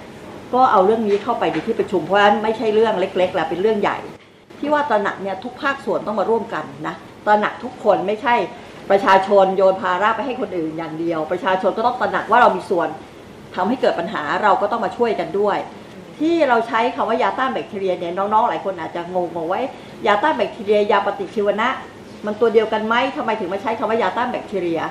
[0.54, 3.97] ก็เอาเรื่องนี้เข้าไปในที่ประชุมเพราะฉะนั้นไม่ใช่เรื่องเล็กๆแล้วเป็นเรื่องใหญ่
[4.60, 6.95] ที่ว่าตระหนักเนี่ยทุกภาคส่วนต้องมาร่วมกันนะ
[7.26, 8.36] ตระหนักทุกคนไม่ใช่
[8.89, 12.89] ประชาชนโยนภาระไปให้คนอื่นอย่างเดียว ประชาชนก็ต้องตระหนักว่าเรามีส่วน
[13.56, 15.58] ทำให้เกิดปัญหาเราก็ต้องมาช่วยกันด้วย
[16.19, 19.62] ที่เราใช้คำว่ายาต้านแบคทีเรียเนี่ยน้องๆ หลายคนอาจจะงงงๆไว้
[20.08, 21.69] ยาต้านแบคทีเรียยาปฏิชีวนะ
[22.26, 24.82] มันตัวเดียวกันไหมทำไมถึงมาใช้คำว่ายาต้านแบคทีเรีย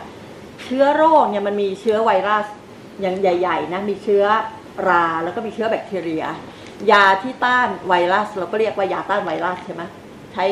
[0.62, 2.46] เชื้อโรคเนี่ยมันมีเชื้อไวรัส
[3.00, 4.24] อย่างใหญ่ๆนะมีเชื้อ
[4.88, 6.24] ราแล้วก็มีเชื้อแบคทีเรีย
[6.90, 9.82] ยาที่ต้านไวรัส เราก็เรียกว่ายาต้านไวรัสใช่ไหม
[10.32, 10.44] ใช้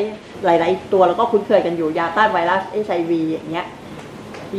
[0.45, 3.65] หลายๆตัวเราก็คุ้นเคยกันอยู่ยาต้านไวรัสเอชไอวีอย่างเงี้ย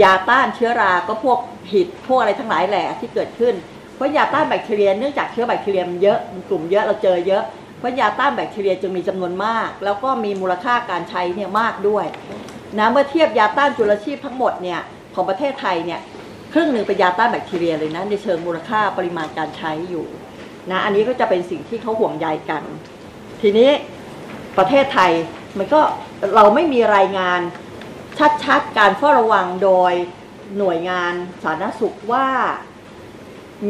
[0.02, 1.38] ยาต้านเชื้อราก็พวก
[1.72, 3.54] หิดพวกอะไรทั้งหลายแหละที่เกิดขึ้น
[3.94, 7.42] เพราะยาต้านแบคทีเรียเนื่องจากเชื้อแบคทีเรียมันเยอะมันกลุ่มเยอะเราเจอเยอะ
[7.78, 12.06] เพราะยาต้านแบคทีเรียจึงมีจำนวนมาก แล้วก็มีมูลค่าการใช้เนี่ยมากด้วย
[12.78, 14.80] นะเมื่อเทียบยาต้านจุลชีพทั้งหมดเนี่ย
[15.14, 16.00] ของประเทศไทยเนี่ย
[16.52, 20.06] ครึ่งหนึ่งเป็นยาต้านแบคทีเรียเลยนะในเชิงมูลค่าปริมาณการใช้อยู่
[20.70, 22.62] นะอันนี้ก็จะเป็นสิ่งที่เขาห่วงใยกัน
[23.42, 23.70] ทีนี้
[24.58, 25.12] ประเทศไทย
[25.58, 25.80] มันก็
[26.34, 27.40] เราไม่มีรายงาน
[28.44, 29.92] ชัดๆการเฝ้าระวังโดย
[30.58, 32.26] หน่วยงานสาธารณสุขว่า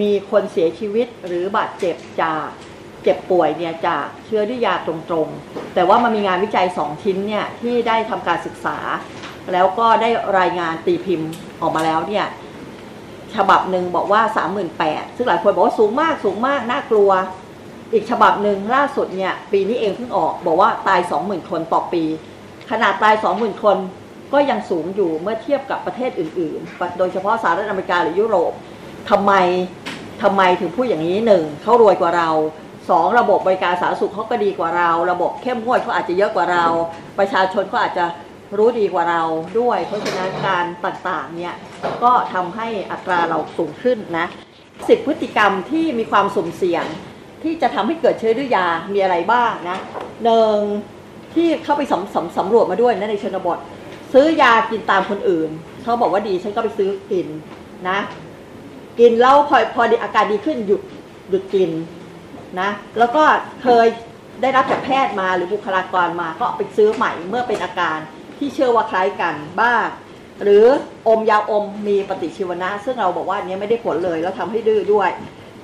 [0.00, 2.46] มีคนเสียชีวิตหรือบาดเจ็บจาก
[3.02, 8.76] เจ็บป่วยเนี่ยจากเชื้อด้วยยาตรงๆ แต่ว่ามันมีงานวิจัยสองชิ้นเนี่ยที่ได้ทำการศึกษา
[9.52, 12.26] แล้วก็ได้รายงานตีพิมพ์ออกมาแล้วเนี่ย
[13.34, 14.22] ฉบับหนึ่งบอกว่า
[14.68, 17.10] 38,000ซึ่งหลายคนบอกว่าสูงมากสูงมากน่ากลัว
[17.92, 22.04] อีกฉบับหนึ่งล่าสุดเนี่ยปีนี้เองเพิ่งออก บอกว่าตาย 20,000 คนต่อปี
[22.70, 23.76] ขนาดตายสองหมื่นคน
[24.32, 28.52] ก็ยังสูงอยู่เมื่อเทียบกับประเทศอื่น ๆ โดยเฉพาะสหรัฐอเมริกาหรือยุโรป
[29.10, 29.32] ทำไม
[30.22, 32.28] ทำไมถึงพูดอย่างนี้หนึ่งเขารวยกว่าเรา
[32.90, 36.64] สองระบบบริการสาธารณสุขเขาก็ดีกว่าเรา ระบบเข้มงวดเขาอาจจะเยอะกว่าเรา
[37.18, 38.04] ประชาชนก็อาจจะ
[38.58, 39.22] รู้ดีกว่าเรา
[39.60, 41.54] ด้วย เพราะฉะนั้นการต่างๆเนี่ย
[42.02, 44.26] ก็ทำให้อัตราเราสูงขึ้นนะ
[44.88, 46.84] สิบพฤติกรรมที่มีความสุ่มเสี่ยง
[47.42, 49.78] ที่จะทำให้เกิดเชื้อดื้อยามีอะไรบ้างนะ
[50.24, 50.56] หนึ่ง
[51.34, 53.58] ที่เข้าไปสำสำสำรวจมาด้วยนะในชนบท
[54.12, 55.50] ซื้อยากินตามคนอื่น
[55.82, 57.26] เขาบอกว่าดีฉันก็ไปซื้อกิน
[57.88, 57.98] นะ
[59.00, 60.82] กินแล้วพอพออาการดีขึ้นหยุด
[61.30, 61.70] หยุดกิน
[62.60, 63.22] นะ แล้วก็
[63.62, 63.86] เคย
[64.42, 67.98] ได้รับจากแพทย์มาหรือบุคลากรมาก็ไปซื้อใหม่เมื่อเป็นอาการ
[68.42, 69.86] ที่เชื่อว่าคล้ายกันบ้าง
[70.42, 70.66] หรือ
[71.08, 75.10] อมยาอมมีปฏิชีวนะ ซึ่งเราบอกว่าอันนี้ไม่ได้ผลเลยแล้วทำให้ดื้อด้วย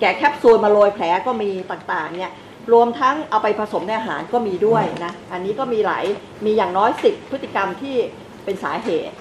[0.01, 2.33] แกะแคปซูลมาโรยแผลก็มีต่างๆเนี่ย
[2.73, 6.05] รวมทั้งเอาไปผสมในอาหารก็มีด้วยนะอันนี้ก็มีหลาย
[6.45, 7.97] มีอย่างน้อยสิบพฤติกรรมที่
[8.45, 9.15] เป็นสาเหตุ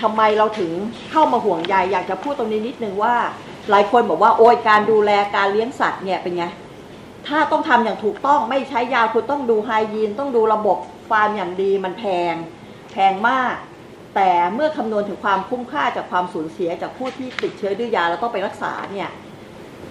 [0.00, 0.70] ทำไมเราถึง
[1.10, 3.14] เข้ามาห่วงใยอยากจะพูดตรงนี้นิดนึงว่า
[3.70, 6.44] หลายคนบอกว่าโอ้ยการดูแลการเลี้ยงสัตว์เนี่ยเป็นไง
[7.26, 10.78] ถ้าต้องทำอย่างถูกต้องไม่ใช้ยาคุณต้องดูไฮยีนต้องดูระบบ
[11.10, 12.34] ฟาร์มอย่างดีมันแพง
[12.96, 13.54] พงมาก
[14.14, 19.10] แต่เมื่อคำนวณถึงความคุ้มค่าจากความสูญเสียจากผู้ที่ติดเชื้อดื้อยาแล้วต้องไปรักษาเนี่ย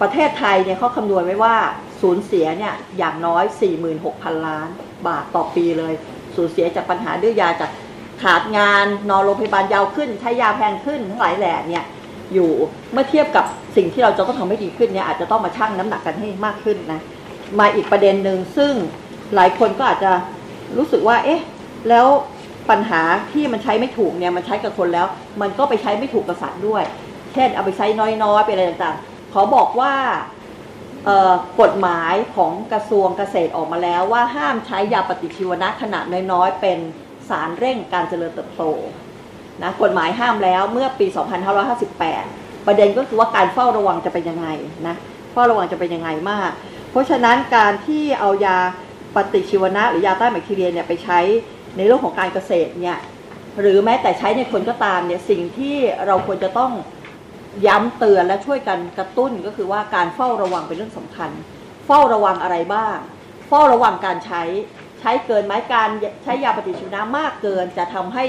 [0.01, 1.55] ประเทศไทยเนี่ยเขาคำนวณไว้ว่า
[2.01, 3.43] สูญเสียเนี่ยอย่างน้อย
[3.95, 4.69] 46,000 ล้าน
[5.07, 5.93] บาทต่อปีเลย
[6.35, 7.71] สูญเสียจากปัญหาดื้อยาจาก
[8.21, 11.83] ขาดงานนอนโรงพยาบาลยาวขึ้น ใช้ยาแพงขึ้นทั้งหลายแหล่เนี่ย
[12.33, 12.51] อยู่
[12.91, 17.01] เมื่อเทียบกับสิ่งที่เราจะต้องทำให้ดีขึ้นเนี่ยอาจจะต้องมาชั่งน้ำหนักกันให้มากขึ้นนะ
[17.59, 18.73] มาอีกประเด็นหนึ่งซึ่ง
[19.35, 20.11] หลายคนก็อาจจะ
[20.77, 21.41] รู้สึกว่าเอ๊ะ
[21.89, 22.07] แล้ว
[22.69, 23.01] ปัญหา
[23.31, 25.07] ที่มันใช้ไม่ถูกเนี่ยมันใช้กับคนแล้ว
[25.41, 26.83] มันก็ไปใช้ไม่ถูกกับสัตว์ด้วย
[27.33, 27.87] เช่นเอาไปใช้
[28.23, 29.93] น้อยๆไปอะไรต่างๆ ขอบอกว่า
[31.61, 36.79] กฎหมายของกระทรวงเกษตรออกมาแล้วว่าห้ามใช้ยาปฏิชีวนะขนาดน้อยๆ เป็น
[37.29, 38.63] สารเร่งการเจริญเติบโต
[39.63, 41.07] นะกฎหมายห้ามแล้วเมื่อปี
[41.71, 44.47] 2558 ประเด็นก็คือว่าการเฝ้าระวังจะเป็นยังไง
[44.87, 44.95] นะ
[45.33, 46.51] เฝ้าระวังจะเป็นยังไงมาก
[46.91, 48.57] เพราะฉะนั้นการที่เอายา
[49.15, 51.19] ปฏิชีวนะหรือยาต้านแบคทีเรียเนี่ยไปใช้
[51.75, 52.97] ในเรื่องของการเกษตรเนี่ย
[53.59, 55.75] หรือแม้แต่ใช้ในคนก็ตามเนี่ยสิ่งที่
[56.07, 56.71] เราควรจะต้อง
[57.67, 61.31] ย้ำเตือนและช่วยกันกระตุ้นก็คือว่าการเฝ้าระวังเป็นเรื่องสำคัญ
[61.85, 62.97] เฝ้าระวังอะไรบ้าง
[63.47, 64.43] เฝ้าระวังการใช้
[64.99, 65.89] ใช้เกินไหมการ
[66.23, 68.25] ใช้ยาปฏิชีวนะมากเกินจะทำให้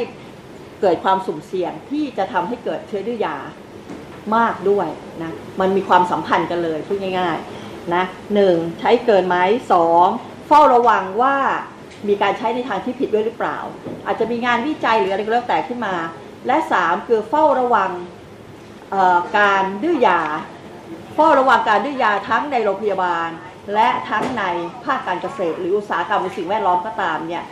[0.81, 3.37] เกิดความสุ่มเสี่ยงที่จะทำให้เกิดเชื้อดื้อยา
[4.37, 4.89] มากด้วย
[5.23, 8.05] นะมันมีความสัมพันธ์กันเลยพูดง่ายๆนะ
[8.35, 9.37] หนึ่งใช้เกินไหม
[9.73, 10.07] สอง
[10.47, 11.37] เฝ้าระวังว่า
[12.09, 13.59] มีการใช้ในทางที่ผิดด้วยหรือเปล่า
[14.07, 15.95] อาจจะมีงานวิจัยหรืออะไรก็แล้วแต่ขึ้นมา
[16.47, 17.91] และสามคือเฝ้าระวัง
[19.39, 20.21] การดื้อยา
[21.15, 23.29] เฝ้าระวังการดื้อยาทั้งในโรงพยาบาล
[23.75, 24.43] และทั้งใน
[24.85, 27.45] ภาคการเกษตร หรืออุตสาหกรรมหรือสิ่งแวดล้อมก็ตามเนี่ย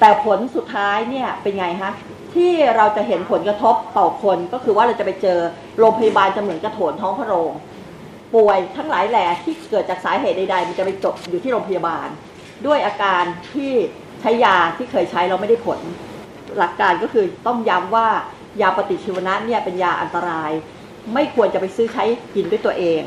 [0.00, 1.92] แต่ผลสุดท้ายเนี่ยเป็นไงฮะ
[2.34, 5.38] ที่เราจะเห็นผลกระทบต่อคนก็คือว่าเราจะไปเจอ
[5.78, 7.52] โรงพยาบาลจะเหมือนกระโถนท้องพระโรง
[8.34, 12.08] ป่วยทั้งหลายแหล่ที่เกิดจากสาเหตุใดๆมันจะไปจบอยู่ที่โรงพยาบาล
[12.66, 13.72] ด้วยอาการที่
[14.20, 15.78] ใช้ยาที่เคยใช้เราไม่ได้ผล
[16.58, 18.08] หลักการก็คือต้องย้ำว่า
[18.60, 20.52] ยาปฏิชีวนะเนี่ยเป็นยาอันตราย
[21.14, 23.02] ไม่ควรจะไปซื้อใช้กินด้วยตัวเอง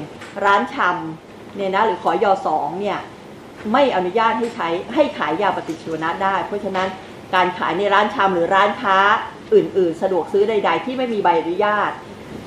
[0.45, 2.99] ร้านชำเนี่ยนะหรือขอยอสองเนี่ย
[3.71, 6.87] ไม่อนุญาตให้ใช้ให้ขายยาปฏิชีวนะได้ เพราะฉะนั้น
[7.35, 8.97] การขายในร้านชำหรือร้านค้า
[9.53, 11.91] อื่น ๆ สะดวกซื้อใด ๆ ที่ไม่มีใบอนุญาต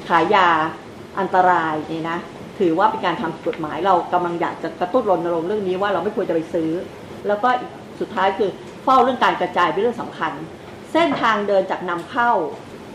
[0.09, 0.49] ขายยา
[1.19, 2.19] อันตรายเนี่ยนะ
[2.63, 6.71] ถือว่าเป็นการทำผิดกฎหมาย เรากำลังอยากจะกระตุ้นรณรงค์เรื่องนี้ว่าเราไม่ควรจะไปซื้อ
[7.27, 7.49] แล้วก็
[8.01, 8.51] สุดท้ายคือ
[8.85, 10.33] เฝ้าเรื่องการกระจายเป็นเรื่องสำคัญ
[10.93, 12.31] เส้นทางเดินจากนำเข้า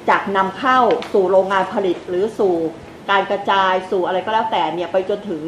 [0.10, 0.80] จากนำเข้า
[1.14, 2.56] สู่โรงงานผลิตหรือสู่
[3.12, 5.44] การกระจายสู่อะไรก็แล้วแต่เนี่ยไปจนถึง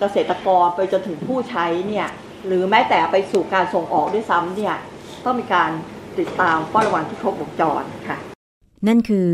[0.00, 2.08] เกษตรกรไปจนถึงผู้ใช้เนี่ย
[2.46, 4.76] หรือแม้แต่ไปสู่การส่งออกด้วยซ้ำเนี่ย
[5.24, 5.70] ต้องมีการ
[6.18, 8.18] ติดตามเฝ้าระวังที่ครบวงจรค่ะ
[8.88, 9.28] นั่นคือ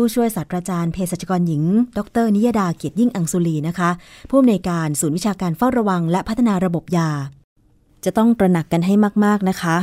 [0.00, 1.62] ผู้ช่วยศาสตราจารย์เภสัชกรหญิง
[1.98, 3.90] ดร นิยดาเกียรติยิ่งอังสุลีนะคะ
[4.28, 7.10] ผู้อำนวยการศูนย์วิชาการเฝ้าระวัง และพัฒนาระบบยา
[8.04, 9.76] จะต้องตระหนักกันให้มาก ๆ นะคะ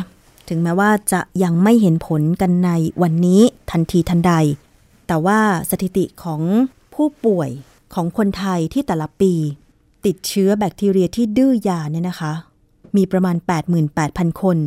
[0.49, 2.69] ถึงแม้ว่าจะยังไม่เห็นผลกันใน
[3.01, 4.33] วันนี้ทันทีทันใด
[5.07, 6.41] แต่ว่าสถิติของ
[6.93, 7.49] ผู้ป่วย
[7.93, 9.33] ของคนไทยที่แต่ละปี
[10.05, 12.33] ติดเชื้อแบคทีเรียที่ดื้อยาเนี่ยนะคะ
[12.95, 13.35] มีประมาณ
[13.89, 14.57] 88,000 คน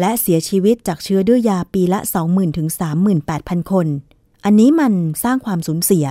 [0.00, 2.68] และเสียชีวิตจากเชื้อดื้อยาปีละ 20,000ถึง
[3.20, 3.88] 38,000 คน
[4.44, 4.92] อันนี้มัน
[5.24, 6.06] สร้างความสูญเสีย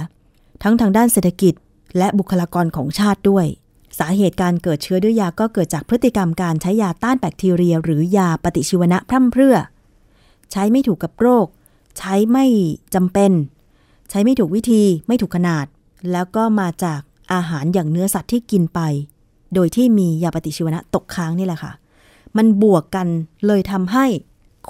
[0.63, 1.53] ทั้งทางด้านเศรษฐกิจ
[1.97, 3.45] และบุคลากรของชาติด้วย
[3.99, 9.57] สาเหตุการเกิดเชื้อดื้อยาก็เกิดจากพฤติกรรมการใช้ยาต้านแบคทีเรีย หรือยาปฏิชีวนะพร่ำเพรื่อ
[10.51, 11.47] ใช้ไม่ถูกกับโรค
[11.97, 12.45] ใช้ไม่
[12.95, 13.31] จำเป็น
[14.09, 15.65] ใช้ไม่ถูกวิธีไม่ถูกขนาด
[16.11, 16.99] แล้วก็มาจาก
[17.33, 18.79] อาหารอย่างเนื้อสัตว์ที่กินไป
[19.53, 21.71] โดยที่มียาปฏิชีวนะตกค้างนี่แหละค่ะ
[22.37, 23.07] มันบวกกัน
[23.45, 24.05] เลยทำให้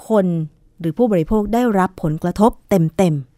[0.08, 0.26] คน
[0.80, 3.33] หรือผู้บริโภคได้รับผลกระทบเต็มๆ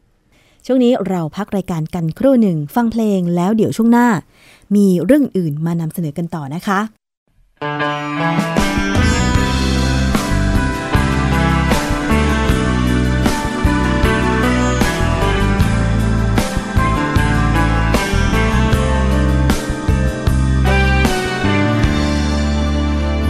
[0.69, 4.09] ช่วงนี้เราพักรายการกันครู่หนึ่ง ฟังเพลงแล้วเดี๋ยวช่วงหน้า
[4.75, 6.81] มีเรื่องอื่นมานำเสนอกันต่อนะคะ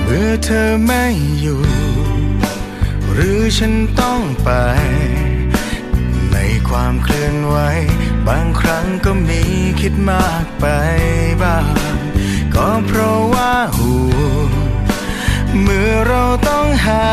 [0.04, 1.04] เมื่อเธอไม่
[1.40, 1.60] อยู่
[3.12, 4.50] หรือฉันต้องไป
[6.68, 7.56] ความเคลื่อนไหว
[8.28, 9.42] บางครั้งก็มี
[9.80, 10.66] คิดมากไป
[11.42, 11.66] บ้าง
[12.54, 13.92] ก็เพราะว่าหู
[15.60, 17.06] เมื่อเราต้องหา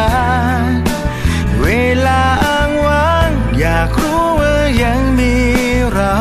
[1.61, 1.67] เว
[2.07, 5.35] ลาอ้างว้าง อยากรู้ว่ายังมี
[5.93, 6.17] เรา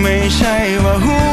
[0.00, 1.27] ไม่ใช่ว่าห่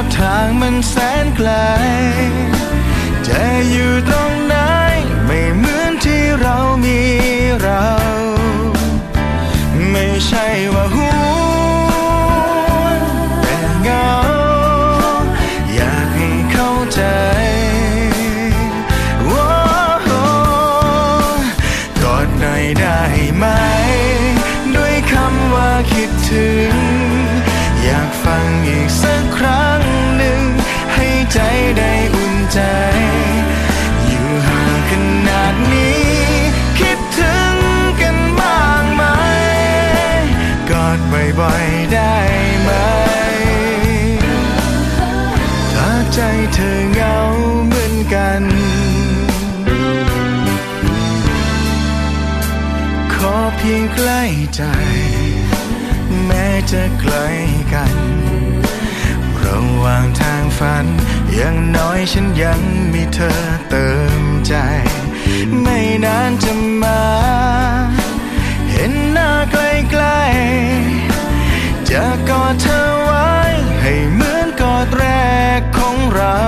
[0.00, 1.50] ะทางมันแสนไกล
[3.28, 4.54] จะอยู่ตรงไหน
[5.26, 6.98] ไม่เหมือนที่เรามี
[7.62, 7.86] เรา
[9.90, 11.17] ไม่ใช่ว่าหัว
[61.76, 62.60] น้อยฉันยัง
[62.92, 63.32] มีเธอ
[63.70, 63.88] เติ
[64.20, 64.54] มใจ
[65.62, 66.52] ไม่นานจะ
[66.82, 67.02] มา
[68.70, 73.32] เห็นหน้าใกล้ๆจะกอดเธอไว้
[73.80, 75.04] ให้เหมือนกอดแร
[75.58, 76.38] กของเรา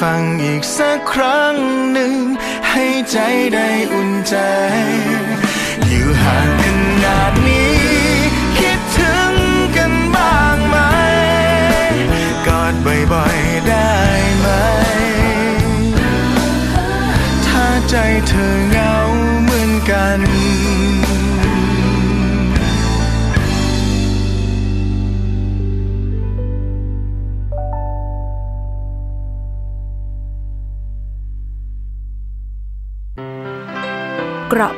[0.00, 1.56] ฟังอีกสักครั้ง
[1.92, 2.14] หนึ่ง
[2.70, 3.18] ให้ใจ
[3.54, 4.36] ได้อุ่นใจ
[5.88, 6.64] อยู่ห่างข
[7.04, 7.78] นาดนี้
[8.58, 9.32] คิดถึง
[9.76, 10.76] กันบ้างไหม
[12.46, 12.74] กอด
[13.12, 13.94] บ่อยๆได้
[14.38, 14.48] ไหม
[17.46, 17.96] ถ้าใจ
[18.28, 18.94] เธอเหงา
[19.42, 20.20] เหมือนกัน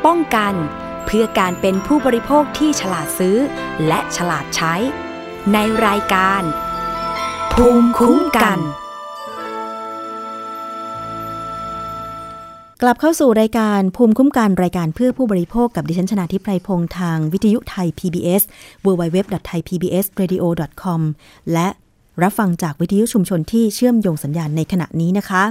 [0.06, 0.54] ป้องกัน
[1.06, 3.36] เพื่อการเป็นผู้บริโภคที่ฉลาดซื้อ
[3.86, 4.74] และฉลาดใช้
[5.52, 6.42] ในรายการ
[7.52, 8.58] ภูมิคุ้มกัน
[12.82, 18.42] กลับเข้าสู่รายการภูมิคุ้มกันรายการเพื่อผู้บริโภคกับดิฉันชนาทิพไพรพงษ์ทางวิทยุไทย PBS
[18.84, 21.00] www.thaipbsradio.com
[21.52, 21.68] และ
[22.22, 25.42] รับฟังจากวิทยุชุมชนที่เชื่อมโยงสัญญาณในขณะนี้นะคะ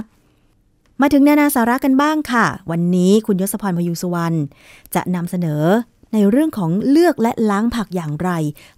[1.02, 4.36] มาถึงนานาสาระกันบ้างค่ะ วันนี้คุณยศพรพยุงสุวรรณ
[4.94, 5.64] จะนำเสนอ
[6.12, 8.30] ในเรื่องของเลือกและล้างผักอย่างไร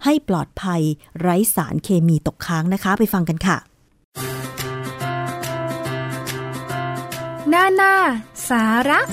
[0.03, 0.81] ให้ปลอดภัย
[1.21, 3.57] ไร้สารเคมีตกค้างนะคะ ไปฟังกันค่ะ
[7.53, 7.93] นานา
[8.49, 9.07] สาระค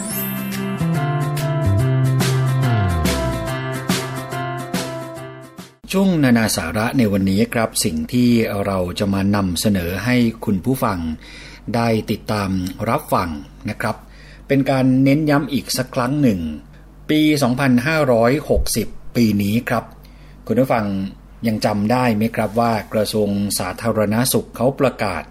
[5.92, 8.30] ช่วงนานาสาระในวันนี้ครับสิ่งที่
[8.66, 10.98] เราจะมานำเสนอให้คุณผู้ฟัง
[11.74, 12.50] ได้ติดตาม
[12.88, 13.28] รับฟัง
[13.70, 13.96] นะครับ
[14.48, 16.40] เป็นการเน้นย้ำอีกสักครั้งหนึ่ง
[17.10, 17.20] ปี
[18.38, 19.84] 2560 ปีนี้ครับ
[20.46, 20.86] คุณผู้ฟัง
[21.46, 25.22] ยังจำได้ไหมครับว่ากระทรวงสาธารณาสุขเขาประกาศ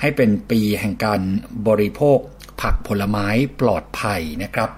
[0.00, 1.20] ให้เป็นปีแห่งการ
[1.68, 2.18] บริโภค
[2.60, 3.26] ผักผลไม้
[3.60, 4.70] ปลอดภัยนะครับ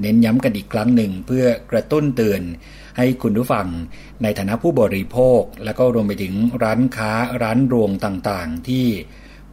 [0.00, 2.42] เน้นย้ำกันอีกครั้งหนึ่งเพื่อกระตุ้นเตือน
[2.96, 3.66] ให้คุณผู้ฟัง
[4.22, 7.10] ในฐานะผู้บริโภค และก็รวมไปถึงร้านค้า
[7.42, 8.86] ร้านรวงต่างๆ ที่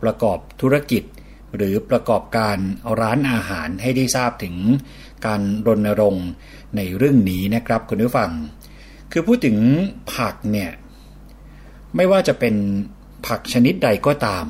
[0.03, 1.03] ประกอบธุรกิจ
[1.55, 2.57] หรือประกอบการ
[3.01, 4.55] ร้านอาหารให้ได้ทราบถึง
[5.25, 6.27] การรณรงค์
[6.77, 8.31] ในเรื่องนี้นะครับคุณผู้ฟัง
[9.11, 9.57] คือพูดถึง
[10.13, 10.71] ผักเนี่ย
[11.95, 12.55] ไม่ว่าจะเป็น
[13.27, 14.45] ผักชนิดใดก็ตาม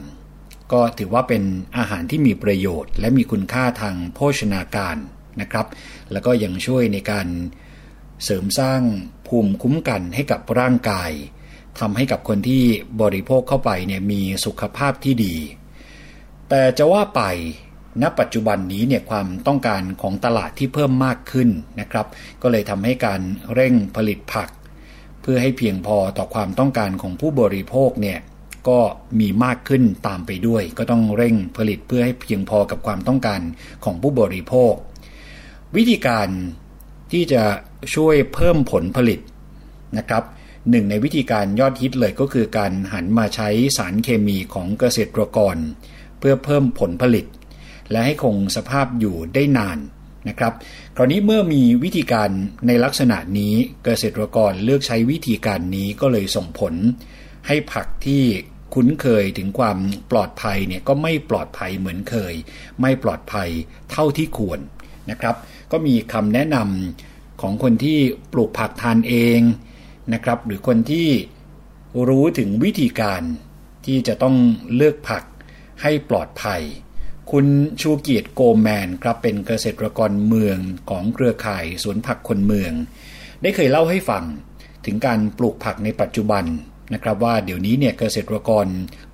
[0.74, 1.44] ก็ถือว่าเป็น
[1.78, 4.98] อาหารที่มีประโยชน์ และมีคุณค่าทางโภชนาการ
[5.42, 5.68] นะครับ
[6.12, 7.28] แล้วก็ยังช่วยในการ
[8.24, 8.82] เสริมสร้าง
[9.28, 11.12] ภูมิคุ้มกันให้กับร่างกาย
[11.80, 12.64] ทำให้กับคนที่
[13.02, 15.36] บริโภคเข้าไปเนี่ยมีสุขภาพที่ดี
[16.50, 17.22] แต่จะว่าไป
[18.02, 21.50] ณปัจจุบันนี้เนี่ยความต้องการของตลาดที่เพิ่มมากขึ้น
[21.80, 22.08] นะครับ
[22.42, 23.22] ก็เลยทำให้การ
[23.54, 24.50] เร่งผลิตผัก
[25.22, 28.20] เพื่อให้เพียงพอต่อความต้องการของผู้บริโภคเนี่ย
[28.70, 28.80] ก็
[29.20, 33.42] มีมากขึ้นตามไปด้วย ก็ต้องเร่งผลิตเพื่อให้เพียงพอกับความต้องการ
[33.84, 34.74] ของผู้บริโภค
[35.76, 36.28] วิธีการ
[37.12, 37.44] ที่จะ
[37.96, 39.20] ช่วยเพิ่มผลผลิต
[39.98, 40.24] นะครับ
[40.70, 45.56] หนึ่งในวิธีการยอดฮิตเลยก็คือการหันมาใช้สารเคมีของเกษตรกร
[46.20, 47.26] เพื่อเพิ่มผลผลิต
[47.92, 49.78] และให้คงสภาพอยู่ได้นาน
[50.30, 50.54] นะครับ
[50.96, 52.30] คราวนี้เมื่อมีวิธีการ
[52.68, 53.54] ในลักษณะนี้
[53.86, 56.74] เกษตรกรเลือกใช้วิธีการนี้ก็เลยส่งผล
[57.48, 58.24] ให้ผักที่
[58.74, 59.78] คุ้นเคยถึงความ
[60.12, 62.34] ปลอดภัยเนี่ยก็ไม่ปลอดภัยเหมือนเคย
[62.82, 63.50] ไม่ปลอดภัย
[63.92, 64.60] เท่าที่ควร
[65.12, 65.36] นะครับ
[65.72, 68.00] ก็มีคำแนะนำของคนที่
[68.34, 69.40] ปลูกผักทานเอง
[70.14, 71.08] นะครับ หรือคนที่
[72.08, 73.22] รู้ถึงวิธีการ
[73.86, 74.36] ที่จะต้อง
[74.76, 75.24] เลือกผัก
[75.82, 76.62] ให้ปลอดภัย
[77.32, 77.46] คุณ
[77.82, 80.58] ชูเกียรติโกแมนครับเป็นเกษตรกรเมือง
[80.90, 82.72] ของเครือข่ายสวนผักคนเมือง
[83.42, 84.24] ได้เคยเล่าให้ฟัง
[84.86, 86.46] ถึงการปลูกผักในปัจจุบัน
[86.94, 88.66] นะครับว่าเดี๋ยวนี้เนี่ยเกษตรกร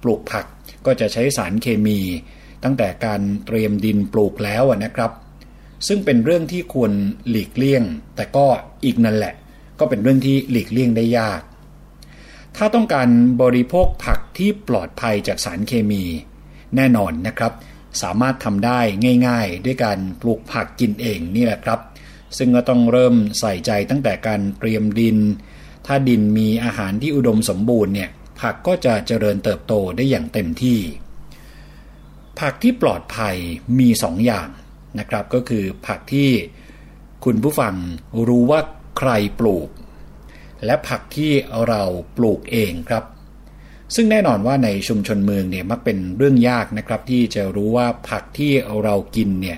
[0.03, 0.45] ปลูกผัก
[0.85, 1.99] ก็จะใช้สารเคมี
[2.63, 5.11] ตั้งแต่การเตรียมดินปลูกแล้วนะครับ
[5.87, 6.91] ซึ่งเป็นเรื่องที่ควร
[7.29, 7.83] หลีกเลี่ยง
[8.15, 8.45] แต่ก็
[8.85, 9.33] อีกนั่นแหละ
[9.81, 11.41] ก็เป็นเรื่องที่หลีกเลี่ยงได้ยาก
[12.57, 13.09] ถ้าต้องการ
[13.41, 16.03] บริโภคผักที่ปลอดภัยจากสารเคมี
[16.75, 17.53] แน่นอนนะครับ
[18.01, 18.79] สามารถทำได้
[19.27, 21.79] ง่ายๆ ด้วยการปลูกผักกินเองนี่แหละครับ
[22.37, 25.17] ซึ่งก็ต้องเริ่มใส่ใจตั้งแต่การเตรียมดิน
[25.87, 28.09] ถ้าดินมีอาหารที่อุดมสมบูรณ์เนี่ย
[28.41, 30.79] ผักก็จะเจริญเติบโตได้อย่างเต็มที่
[32.39, 33.35] ผักที่ปลอดภัย
[33.79, 34.49] มีสองอย่าง
[34.99, 36.29] นะครับ ก็คือผักที่
[37.25, 37.73] คุณผู้ฟัง
[38.27, 38.61] รู้ว่า
[39.03, 39.69] ใครปลูก
[40.65, 41.31] และผักที่
[41.67, 41.81] เรา
[42.17, 43.03] ปลูกเองครับ
[43.95, 48.51] ซึ่งแน่นอนว่าในชุมชนเมืองเนี่ยมักเป็นเรื่องยากนะครับ ที่จะรู้ว่าผักที่
[48.83, 49.57] เรากินเนี่ย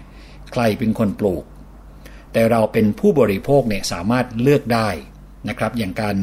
[0.52, 1.44] ใครเป็นคนปลูก
[2.34, 4.90] แต่เราเป็นผู้บริโภคเนี่ยสามารถเลือกได้
[5.50, 6.18] นะครับ อย่างการ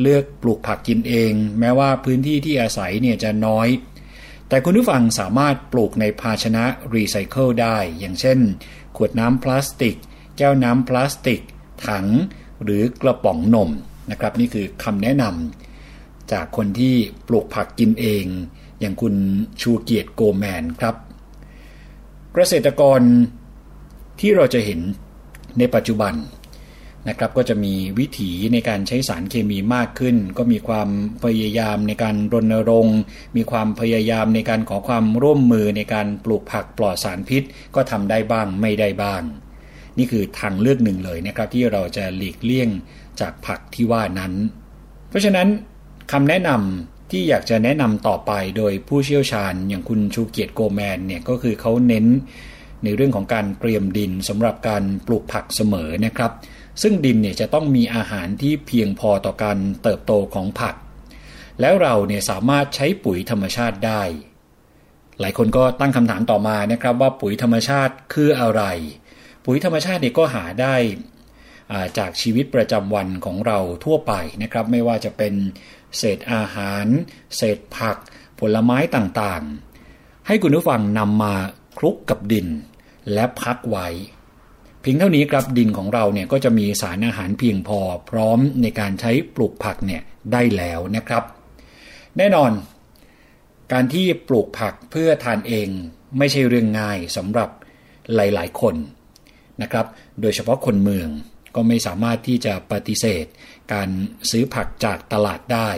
[0.00, 3.68] เลือกปลูกผักกินเอง แม้ว่าพื้นที่ที่อาศัยเนี่ยจะน้อย
[4.48, 8.38] แต่คุณผู้ฟังสามารถปลูกในภาชนะรีไซเคิลได้ อย่างเช่น
[8.96, 9.96] ขวดน้ำพลาสติก
[10.36, 11.40] แก้วน้ำพลาสติก
[11.88, 12.06] ถัง
[12.64, 13.70] หรือกระป๋องนม
[14.10, 16.94] นะครับ นี่คือคำแนะนำจากคนที่
[17.28, 18.24] ปลูกผักกินเอง
[18.80, 19.14] อย่างคุณ
[19.60, 20.94] ชูเกียรติโกแมนครับ
[22.32, 23.00] เกษตรกร
[24.20, 24.80] ที่เราจะเห็น
[25.58, 26.14] ในปัจจุบัน
[27.08, 30.88] นะครับก็จะมีวิถีในการใช้สารเคมีมากขึ้น ก็มีความ
[31.24, 32.98] พยายามในการรณรงค์
[33.36, 37.42] มีความพยายามในการขอความร่วมมือในการปลูกผักปลอดสารพิษ
[37.74, 39.22] ก็ทำได้บ้างไม่ได้บ้าง
[39.98, 42.68] นี่คือทางเลือกหนึ่งเลยนะครับ ที่เราจะหลีกเลี่ยง
[43.20, 44.32] จากผักที่ว่านั้น
[45.08, 45.48] เพราะฉะนั้น
[46.12, 52.06] คำแนะนำที่อยากจะแนะนำต่อไปโดยผู้เชี่ยวชาญอย่างคุณชูเกียรติโกแมนเนี่ยก็คือเขาเน้น
[52.84, 56.32] ในเรื่องของการเตรียมดินสำหรับการปลูกผักเสมอนะครับ
[56.82, 60.74] ซึ่งดินเนี่ยจะต้องมีอาหารที่เพียงพอต่อการเติบโตของผัก
[61.60, 64.02] แล้วเราเนี่ยสามารถใช้ปุ๋ยธรรมชาติได้
[65.20, 68.62] หลายคนก็ตั้งคำถามต่อมานะครับว่าปุ๋ยธรรมชาติคืออะไร
[69.44, 70.74] ปุ๋ยธรรมชาติเนี่ยก็หาได้
[71.98, 75.34] จากชีวิตประจำวันของเราทั่วไปนะครับ ไม่ว่าจะเป็น
[75.98, 76.86] เศษอาหาร
[77.36, 77.96] เศษผัก
[78.40, 81.34] ผลไม้ต่างๆ ให้คุณผู้ฟังนำมา
[81.78, 82.46] คลุกกับดิน
[83.12, 83.88] และพักไว้
[84.80, 87.78] เพียงเท่านี้ครับดินของเราเนี่ยก็จะมีสารอาหารเพียงพอ
[88.10, 91.24] พร้อมในการใช้ปลูกผักเนี่ยได้แล้วนะครับ
[92.16, 92.50] แน่นอน
[93.72, 95.68] การที่ปลูกผักเพื่อทานเอง
[96.18, 97.50] ไม่ใช่เรื่องง่ายสำหรับ
[98.14, 98.74] หลาย ๆ คน
[99.62, 99.86] นะครับ
[100.20, 101.08] โดยเฉพาะคนเมือง
[101.54, 103.26] ก็ไม่สามารถที่จะปฏิเสธ
[103.72, 103.88] การ
[104.30, 105.70] ซื้อผักจากตลาดได้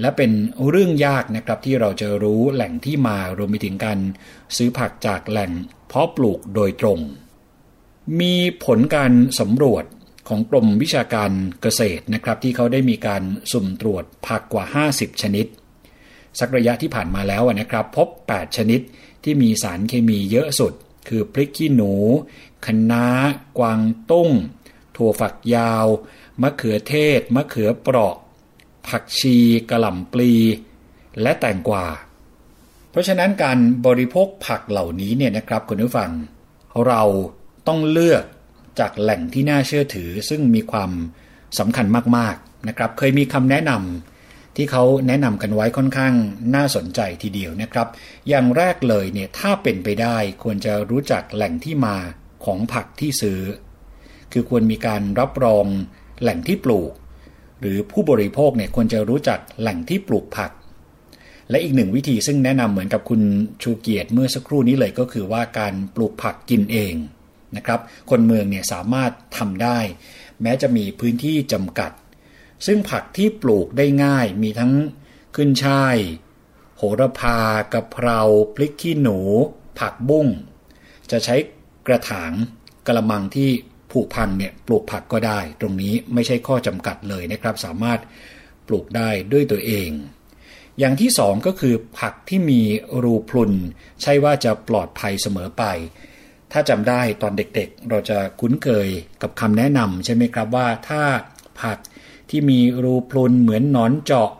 [0.00, 0.30] และเป็น
[0.68, 3.98] เรื่องยากนะครับที่เราจะรู้แหล่งที่มารวมไปถึงการ
[4.56, 5.52] ซื้อผักจากแหล่ง
[5.88, 6.98] เพาะปลูกโดยตรง
[8.20, 8.34] มี
[8.64, 9.84] ผลการสำรวจ
[10.28, 11.30] ของกรมวิชาการ
[11.62, 13.22] เกษตรนะครับ ที่เขาได้มีการ
[13.52, 14.64] สุ่มตรวจผักกว่า
[14.94, 15.46] 50 ชนิด
[16.38, 18.80] สักระยะที่ผ่านมาแล้วนะครับ พบ 8 ชนิด
[19.24, 20.72] ที่มีสารเคมีเยอะสุด
[21.08, 21.92] คือพริกขี้หนู
[22.66, 23.06] คะน้า
[23.58, 24.30] กวางตุ้ง
[24.96, 25.86] ถั่วฝักยาว
[26.42, 28.16] มะเขือเทศ มะเขือเปราะ
[28.88, 29.36] ผักชี
[29.70, 30.32] กระหล่ำปลี
[31.22, 31.86] และแตงกวา
[32.90, 36.10] เพราะฉะนั้นการบริโภคผักเหล่านี้เนี่ยนะครับคุณผู้ฟัง
[36.86, 37.02] เรา
[37.68, 38.24] ต้องเลือก
[38.80, 40.90] จากแหล่งที่น่าเชื่อถือซึ่งมีความ
[41.58, 41.86] สำคัญ
[42.16, 46.14] มากๆนะครับ เคยมีคำแนะนำที่เขาแนะนำกันไว้ค่อนข้าง
[46.54, 47.88] น่าสนใจทีเดียวนะครับ
[48.28, 51.96] อย่างแรกเลยเนี่ยถ้าเป็นไปได้ควรจะรู้จักแหล่งที่มา
[52.44, 53.40] ของผักที่ซื้อ
[54.32, 55.66] คือควรมีการรับรอง
[56.20, 56.92] แหล่งที่ปลูก
[57.60, 60.50] หรือผู้บริโภคเนี่ยควรจะรู้จักแหล่งที่ปลูกผัก
[61.50, 63.22] และอีกหนึ่งวิธีซึ่งแนะนำเหมือนกับคุณ
[63.62, 66.94] ชูเกียรติเมื่อสักครู่นี้เลยก็คือว่าการปลูกผักกินเอง
[67.56, 67.80] นะครับ
[68.10, 69.78] คนเมืองเนี่ยสามารถทำได้
[70.42, 71.92] แม้จะมีพื้นที่จำกัด
[72.66, 74.72] ซึ่งผักที่ปลูกได้ง่ายมีทั้ง
[75.36, 75.96] ขึ้นช่าย
[76.76, 77.38] โหระพา
[77.72, 78.20] กะเพรา
[78.54, 79.18] พริกขี้หนู
[79.78, 80.26] ผักบุ้ง
[81.10, 81.36] จะใช้
[81.86, 82.32] กระถาง
[82.86, 83.50] กระมังที่
[83.92, 88.00] ผูกพังเนี่ยปลูกผักก็ได้ ตรงนี้ไม่ใช่ข้อจำกัดเลยนะครับ สามารถ
[88.68, 89.90] ปลูกได้ด้วยตัวเอง
[90.78, 92.60] อย่างที่สองก็คือผักที่มี
[93.02, 93.52] รูพรุน
[94.02, 95.64] ใช่ว่าจะปลอดภัยเสมอไป
[96.52, 98.88] ถ้าจำได้ตอนเด็กๆเราจะคุ้นเคย
[99.22, 101.02] กับคำแนะนำใช่ไหมครับว่าถ้า
[101.62, 101.78] ผัก
[102.30, 104.30] ที่มีรูพรุนเหมือนหนอนเจาะ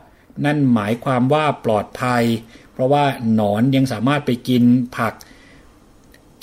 [0.44, 2.24] นั่นหมายความว่าปลอดภัย
[2.72, 4.62] เพราะว่าหนอนยังสามารถไปกิน
[4.98, 5.14] ผัก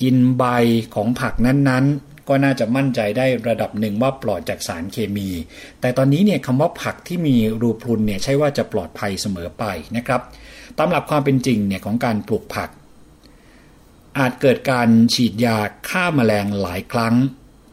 [0.02, 0.44] กินใบ
[0.96, 5.30] ของผักนั้นๆ ก็น่าจะมั่นใจได้ระดับหนึ่งว่าปลอดจากสารเคมี
[5.82, 9.64] แต่ตอนนี้เนี่ยคำว่าผักที่มีรูพรุนเนี่ยใช่ว่าจะปลอดภัยเสมอไป
[9.98, 10.22] นะครับ
[10.78, 12.70] ตามหลักความเป็นจริงเนี่ยของการปลูกผัก
[14.18, 15.58] อาจเกิดการฉีดยา
[15.90, 17.16] ฆ่ามาแมลงหลายครั้ง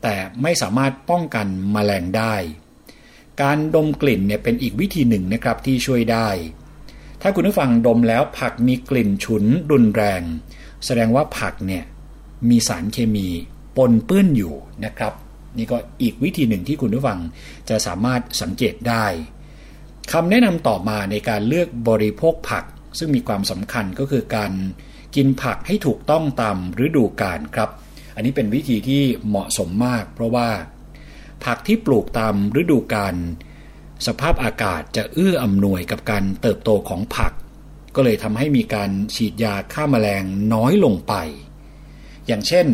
[0.02, 2.34] แต่ไม่สามารถป้องกันมแมลงได้
[3.42, 6.28] การดมกลิ่นเนี่ยเป็นอีกวิธีหนึ่งนะครับที่ช่วยได้
[7.22, 10.22] ถ้าคุณผู้ฟังดมแล้วผักมีกลิ่นฉุนรุนแรง
[10.84, 11.84] แสดงว่าผักเนี่ย
[12.48, 13.28] มีสารเคมี
[13.76, 15.12] ปนเปื้อนอยู่นะครับ
[15.58, 17.18] นี่ก็อีกวิธีหนึ่งที่คุณผู้ฟัง
[17.68, 19.04] จะสามารถสังเกตได้
[20.12, 22.64] คำแนะนำต่อมาในการเลือกบริโภคผัก
[22.98, 24.52] ซึ่งมีความสำคัญก็คือการ
[25.16, 27.70] กินผักให้ถูกต้องตามฤดูกาลครับ
[28.14, 30.48] อันนี้เป็นวิธีที่เหมาะสมมาก เพราะว่า
[31.44, 33.14] ผักที่ปลูกตามฤดูกาล
[34.06, 37.32] สภาพอากาศจะเอื้ออำนวยกับการเติบโตของผัก
[37.94, 40.22] ก็เลยทำให้มีการฉีดยาฆ่ามาแมลง
[40.54, 41.14] น้อยลงไป
[42.26, 42.66] อย่างเช่น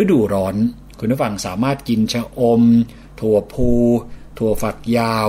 [0.00, 0.56] ฤดูร้อน
[0.98, 2.62] คุณผู้ฟังสามารถกินชะอม
[3.20, 3.70] ถั่วพู
[4.38, 5.28] ถั่วฝักยาว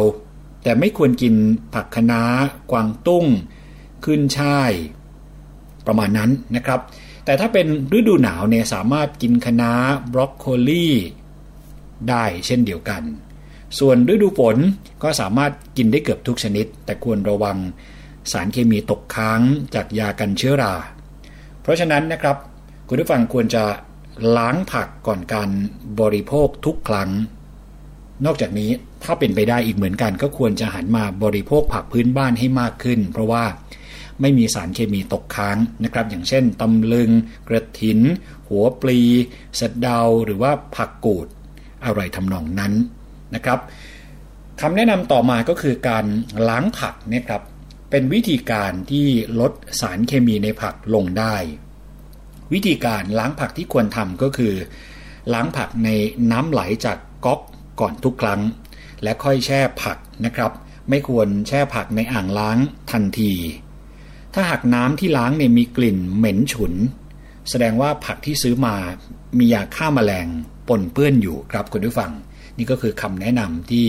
[0.64, 1.36] แต่ไม่ควรกิน
[1.74, 2.22] ผักคะน้า
[2.72, 3.26] กวางตุ้ง
[4.06, 4.72] ขึ้นช่าย
[5.88, 6.80] ประมาณนั้นนะครับ
[7.26, 7.68] แต่ถ้าเป็น
[7.98, 9.72] ฤดูหนาวเนี่ยสามารถกินคะน้า
[10.14, 10.88] บรอกโคลี
[12.10, 13.04] ได้เช่นเดียวกัน
[13.80, 14.58] ส่วนฤดูฝน
[15.04, 17.58] ก็สามารถกินได้เกือบทุกชนิด แต่ควรระวัง
[18.32, 19.42] สารเคมีตกค้าง
[19.76, 20.74] จากยากันเชื้อรา
[21.62, 22.38] เพราะฉะนั้นนะครับ
[22.90, 23.64] คุณผู้ฟังควรจะ
[24.38, 25.50] ล้างผักก่อนการ
[26.02, 27.10] บริโภคทุกครั้ง
[28.26, 28.72] นอกจากนี้
[29.04, 33.44] ถ้าเป็นไปได้อีกเหมือนกัน ก็ควรจะหันมาบริโภคผักพื้นบ้านให้มากขึ้น เพราะว่า
[34.22, 37.10] ไม่มีสารเคมีตกค้างนะครับ อย่างเช่นตำลึง
[37.50, 38.00] กระถิน
[38.48, 39.00] หัวปลี
[39.60, 41.28] สะเดาหรือว่าผักกูด
[41.86, 42.74] อะไรทำนองนั้น
[43.36, 43.60] นะครับ
[44.62, 46.06] คำแนะนำต่อมาก็คือการ
[46.50, 47.42] ล้างผักเนี่ยครับ
[47.90, 49.08] เป็นวิธีการที่
[49.40, 51.36] ลดสารเคมีในผักลงได้
[52.54, 54.54] วิธีการล้างผักที่ควรทำก็คือ
[55.34, 55.90] ล้างผักใน
[56.32, 57.40] น้ำไหลจากก๊อก
[57.80, 58.42] ก่อนทุกครั้ง
[59.04, 60.52] และค่อยแช่ผักนะครับ
[60.90, 62.58] ไม่ควรแช่ผักในอ่างล้าง
[62.92, 63.34] ทันที
[64.34, 66.74] ถ้าหากน้ำที่ล้างเนี่ยมีกลิ่นเหม็นฉุน
[67.50, 68.76] แสดงว่าผักที่ซื้อมา
[69.38, 70.28] มียาฆ่ามาแมลง
[70.68, 72.12] ปนเปื้อนอยู่ครับคุณผู้ฟัง
[72.58, 73.88] นี่ก็คือคำแนะนำที่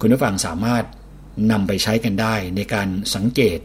[0.00, 0.84] คุณผู้ฟังสามารถ
[1.52, 3.58] นำไปใช้กันได้ในการสังเกต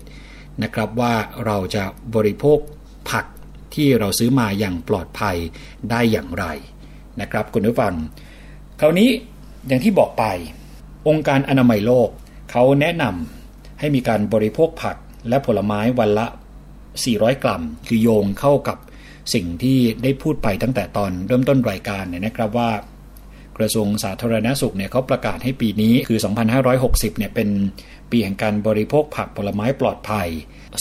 [0.63, 1.13] นะครับว่า
[1.45, 1.83] เราจะ
[2.15, 2.59] บริโภค
[3.09, 3.25] ผัก
[3.75, 5.37] ที่เราซื้อมาอย่างปลอดภัย
[5.91, 6.45] ได้อย่างไร
[7.21, 7.93] นะครับคุณผู้ฟัง
[8.79, 9.09] คราวนี้
[9.67, 10.23] อย่างที่บอกไป
[11.07, 12.09] องค์การอนามัยโลก
[12.51, 14.97] เขาแนะนำให้มีการบริโภคผัก
[15.29, 16.27] และผลไม้วันละ
[16.85, 18.77] 400 กรัม คือโยงเข้ากับ
[19.33, 22.69] สิ่งที่ได้พูดไปตั้งแต่ตอนเริ่มต้นรายการเนี่ยนะครับว่า
[23.57, 26.19] กระทรวงสาธารณสุขเนี่ยเขาประกาศให้ปีนี้คือ
[26.69, 27.49] 2560 เนี่ยเป็น
[28.11, 30.29] ปีแห่งการบริโภคผักผลไม้ปลอดภัย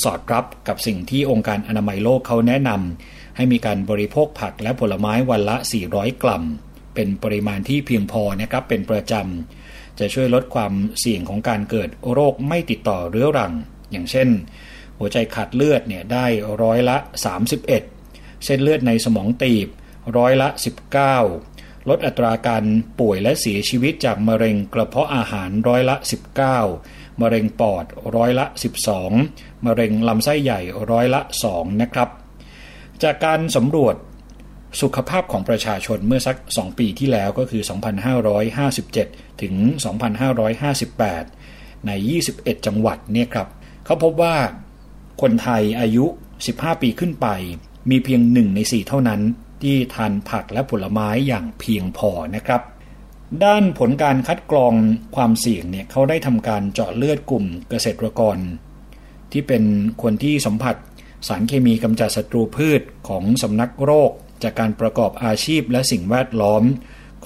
[0.02, 5.56] สอดรับกับสิ่งที่องค์การอนามัยโลกเขาแนะนำให้มีการบริโภคผักและผลไม้วันละ
[5.88, 6.44] 400 กรัม
[6.94, 13.52] เเป็นปริมาณที่เพียงพอนะครับเป็นประจำ จะช่วยลดความเสี่ยงของการเกิดโรคไม่ติดต่อเรื้อรัง
[13.90, 14.28] อย่างเช่น
[14.98, 16.26] หัวใจขาดเลือดเนี่ยได้
[16.62, 16.96] ร้อยละ
[17.66, 19.68] 31 เส้นเลือดในสมองตีบ
[20.16, 20.48] ร้อยละ
[21.18, 22.64] 19 ลดอัตราการ
[23.00, 25.96] ป่วยและเสียชีวิตจากมะเร็งกระเพาะอาหารร้อยละ
[26.56, 27.84] 19 มะเร็งปอด
[28.16, 28.46] ร้อยละ
[29.04, 30.60] 12 มะเร็งลำไส้ใหญ่
[30.90, 31.20] ร้อยละ
[31.52, 32.08] 2 นะครับ
[33.02, 33.96] จากการสำรวจ
[34.80, 37.62] สุขภาพของประชาชนเมื่อสัก 2 ปีที่แล้วก็คือ
[38.72, 39.54] 2557 ถึง
[41.10, 41.90] 2558 ใน
[42.28, 43.48] 21 จังหวัดเนี่ยครับ
[43.84, 44.36] เขาพบว่า
[45.22, 46.04] คนไทยอายุ
[46.44, 47.28] 15 ปีขึ้นไป
[47.90, 49.20] มีเพียง 1 ใน 4 เท่านั้น
[49.62, 52.62] ที่ทานผักและผลไม้อย่างเพียงพอนะครับ
[53.44, 54.74] ด้านผลการคัดกรอง
[55.16, 58.36] ความเสี่ยงเนี่ยเขาได้ทำการเจาะเลือดกลุ่มเกษตรกร
[59.32, 59.64] ที่เป็น
[60.02, 60.76] คนที่สัมผัส
[61.28, 64.10] สารเคมีกำจัดศัตรูพืชของสำนักโรค
[64.42, 66.62] จากการประกอบอาชีพและสิ่งแวดล้อม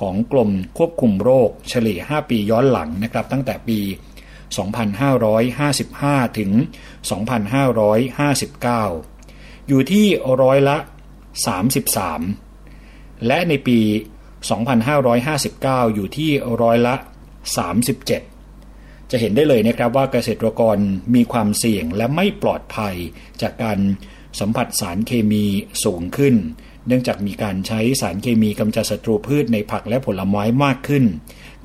[0.01, 3.79] ของกลุ่มควบคุมโรค เฉลี่ย 5 ปีย้อนหลังนะครับตั้งแต่ปี
[5.09, 6.51] 2555 ถึง
[7.71, 10.07] 2559 อยู่ที่
[10.43, 10.77] ร้อยละ
[12.43, 13.79] 33 และในปี
[14.43, 16.31] 2559 อยู่ที่
[16.63, 16.95] ร้อยละ
[18.23, 20.77] 37 จะเห็นได้เลยนะครับว่าเกษตรกร
[21.15, 22.95] มีความเสี่ยงและไม่ปลอดภัย
[23.43, 23.79] จากการ
[24.41, 25.45] สัมผัสสารเคมี
[25.85, 26.35] สูงขึ้น
[26.87, 31.05] เนื่องจากมีการใช้สารเคมีกำจัดศัตรูพืชในผักและผลไม้มากขึ้น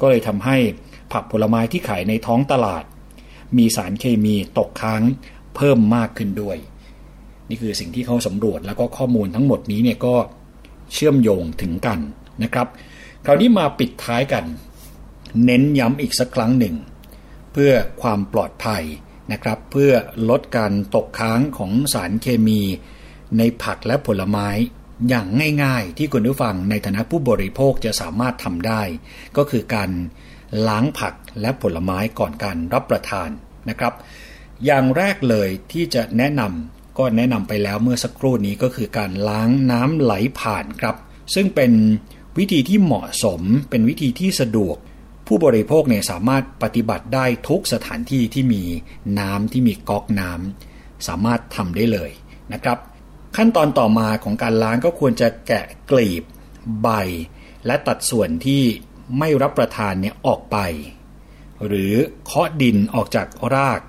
[0.02, 0.58] ก็เลยทำให้
[1.14, 2.84] ผักผลไม้ที่ขายในท้องตลาด
[3.58, 5.02] มีสารเคมีตกค้าง
[5.56, 6.58] เพิ่มมากขึ้นด้วย
[7.50, 10.16] นี่คือสิ่งที่เขาสำรวจแล้วก็ข้อมูลทั้งหมดนี้เนี่ยก็
[10.94, 12.00] เชื่อมโยงถึงกัน
[12.44, 12.68] นะครับ
[13.26, 14.46] คราวนี้มาปิดท้ายกัน
[15.46, 16.76] เน้นย้ำอีกสักครั้งหนึ่ง
[17.54, 17.72] เพื่อ
[18.02, 18.84] ความปลอดภัย
[19.32, 19.92] นะครับ เพื่อ
[20.30, 22.62] ลดการตกค้างของสารเคมี
[23.38, 24.50] ในผักและผลไม้
[25.10, 25.28] อย่าง
[25.64, 28.82] ง่ายๆ ที่คุณผู้ฟังในฐานะผู้บริโภคจะสามารถทำได้
[29.38, 29.90] ก็คือการ
[30.68, 33.30] ล้างผักและผลไม้ก่อนการรับประทาน
[33.70, 33.94] นะครับ
[34.66, 40.96] อย่างแรกเลยที่จะแนะนำก็แนะนำไปแล้วเมื่อสักครู่นี้ก็คือการล้างน้ำไหลผ่านครับ
[41.36, 41.72] ซึ่งเป็น
[42.38, 44.78] วิธีที่เหมาะสมเป็นวิธีที่สะดวก
[45.28, 48.64] ผู้บริโภคเนี่ยสามารถปฏิบัติได้ทุกสถานที่ที่มี
[49.20, 52.12] น้ำที่มีก๊อกน้ำสามารถทำได้เลย
[52.54, 52.78] นะครับ
[53.38, 56.24] ขั้นตอนต่อมาของการล้างก็ควรจะแกะกลีบ
[56.82, 56.90] ใบ
[57.66, 58.64] และตัดส่วนที่
[59.20, 60.58] ไม่รับประทานเนี่ยออกไป
[61.66, 61.94] หรือ
[62.26, 63.82] เคาะดินออกจากราก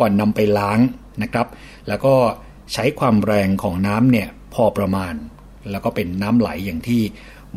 [0.00, 0.78] ก่อนนำไปล้าง
[1.22, 1.46] นะครับ
[1.88, 2.14] แล้วก็
[2.72, 5.14] ใช้ความแรงของน้ำเนี่ยพอประมาณ
[5.70, 7.02] แล้วก็เป็นน้ำไหลอย่างที่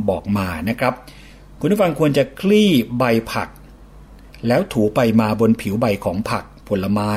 [0.09, 0.93] บอกมานะครับ
[1.59, 3.49] คุณผู้ฟังควรจะคลี่ใบผัก
[4.47, 7.11] แล้วถูไปมาบนผิวใบของผักผลไม้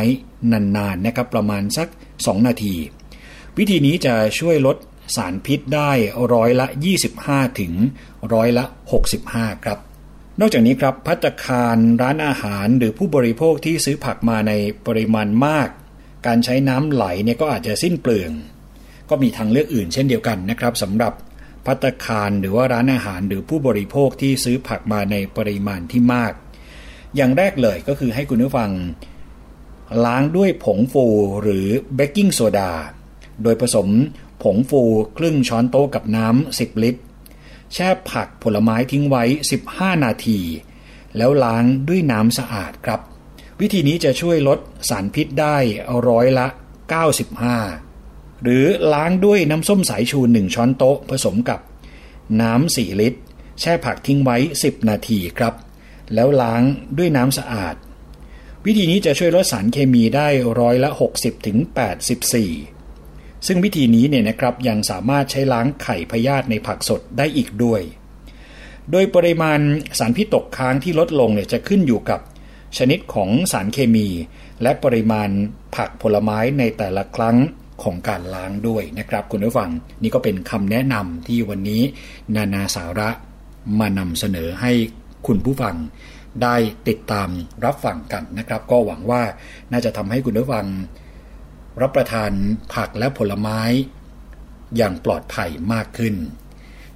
[0.53, 2.75] นานๆนะครับประมาณสัก 2 นาที
[3.59, 4.77] วิธีนี้จะช่วยลด
[5.17, 5.91] สารพิษได้
[6.35, 6.67] ร้อยละ
[7.13, 7.73] 25 ถึง
[8.33, 8.65] ร้อยละ
[9.15, 9.79] 65 ครับ
[10.41, 14.53] นอกจากนี้ครับพัตตาคารร้านอาหารหรือผู้บริโภคที่ซื้อผักมาใน
[14.87, 15.69] ปริมาณมาก
[16.27, 18.31] การใช้น้ำไหลเนี่ยก็อาจจะสิ้นเปลือง
[19.11, 21.13] ก็มีทางเลือกอื่นเช่นเดียวกันนะครับสำหรับ
[21.67, 26.33] พัตคารหรือว่าร้านอาหารหรือผู้บริโภคที่ซื้อผักมาในปริมาณที่มาก
[27.17, 28.71] อย่างแรกเลยก็คือให้คุณผู้ฟัง
[30.05, 31.07] ล้างด้วยผงฟู
[31.43, 32.73] หรือเบกกิ้งโซดา
[33.43, 33.89] โดยผสม
[34.43, 34.83] ผงฟู
[35.17, 37.03] ครึ่งช้อนโต๊ะกับน้ำ 10 ลิตร
[37.73, 39.25] แช่ผักผลไม้ทิ้งไว้
[39.65, 40.41] 15 นาที
[41.17, 43.01] แล้วล้างด้วยน้ำสะอาดครับ
[43.61, 44.59] วิธีนี้จะช่วยลด
[44.89, 45.57] สารพิษได้
[46.09, 46.47] ร้อยละ
[47.43, 47.92] 95
[48.43, 51.61] หรือล้างด้วยน้ำส้มสายชู 1 ช้อนโต๊ะผสมกับ
[52.41, 53.21] น้ำ 4 ลิตร
[53.61, 55.55] แช่ผักทิ้งไว้ 10 นาทีครับ
[56.15, 56.63] แล้วล้าง
[56.99, 57.75] ด้วยน้ำสะอาด
[58.67, 60.29] วิธีนี้จะช่วยลดสารเคมีได้
[60.61, 61.59] ร้อยละ 60ถึง
[62.73, 67.83] 84 ซึ่งวิธีนี้เนี่ยนะครับยังสามารถใช้ล้างไข่พยาธิในผักสดได้อีกด้วย
[68.91, 69.61] โดยปริมาณ
[69.99, 72.21] สารพิษตกค้างที่ลดลงเนี่ยจะขึ้นอยู่กับ
[72.79, 74.09] ชนิดของสารเคมี
[74.63, 75.29] และปริมาณ
[75.77, 77.37] ผักผลไม้ในแต่ละครั้ง
[77.85, 79.71] ของการล้างด้วยนะครับคุณผู้ฟัง
[80.03, 81.83] นี่ก็เป็นคำแนะนำที่วันนี้
[82.37, 83.09] นานาสาระ
[83.81, 84.73] มานำเสนอให้
[85.27, 85.77] คุณผู้ฟัง
[86.43, 86.57] ได้
[86.89, 87.29] ติดตาม
[87.65, 89.23] รับฟังกันนะครับ ก็หวังว่า
[89.73, 90.67] น่าจะทำให้คุณผู้ฟัง
[91.83, 92.31] รับประทาน
[92.75, 93.61] ผักและผลไม้
[94.77, 96.15] อย่างปลอดภัยมากขึ้น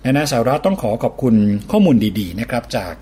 [0.04, 1.34] นานาสาระต้องขอขอบคุณ
[1.70, 2.94] ข้อมูลดีๆนะครับ จาก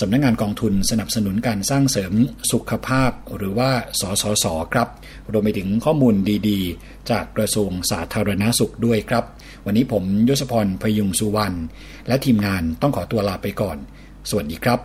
[0.00, 2.12] สำนักงงานกองทุนสนับสนุนการสร้างเสริม
[2.52, 3.70] สุขภาพ หรือว่า
[4.00, 4.88] สสสครับ
[5.32, 6.14] รวมไปถึงข้อมูล
[6.48, 9.24] ดีๆ จากกระทรวงสาธารณาสุขด้วยครับ
[9.66, 11.56] วันนี้ผมยศพรพยุงสุวรรณ
[12.08, 13.76] และทีมงานต้องขอตัวลาไปก่อน
[14.30, 14.78] สวัสดีครับ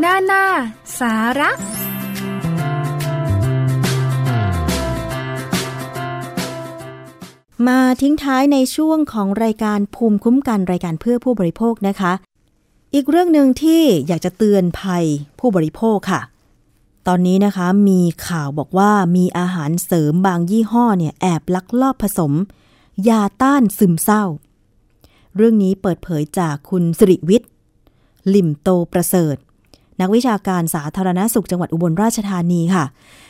[0.00, 0.44] หน้าหน้า
[1.00, 1.50] สาระ
[7.66, 12.12] มาทิ้งท้ายในช่วงของรายการภูมิคุ้มกันรายการเพื่อผู้บริโภคนะคะ
[12.94, 15.04] อีกเรื่องหนึ่งที่อยากจะเตือนภัย
[15.38, 16.20] ผู้บริโภคค่ะ
[17.06, 22.32] ตอนนี้นะคะมีข่าวบอกว่ามีอาหารเสริมบางยี่ห้อเนี่ยแอบลักลอบผสม
[23.08, 24.24] ยาต้านซึมเศร้า
[25.36, 27.50] เรื่องนี้เปิดเผยจากคุณสิริวิทย์
[28.34, 29.36] ลิมโตประเสริฐ
[30.00, 32.84] นักวิชาการสาธารณสุขจังหวัดอุบลราชธานีค่ะ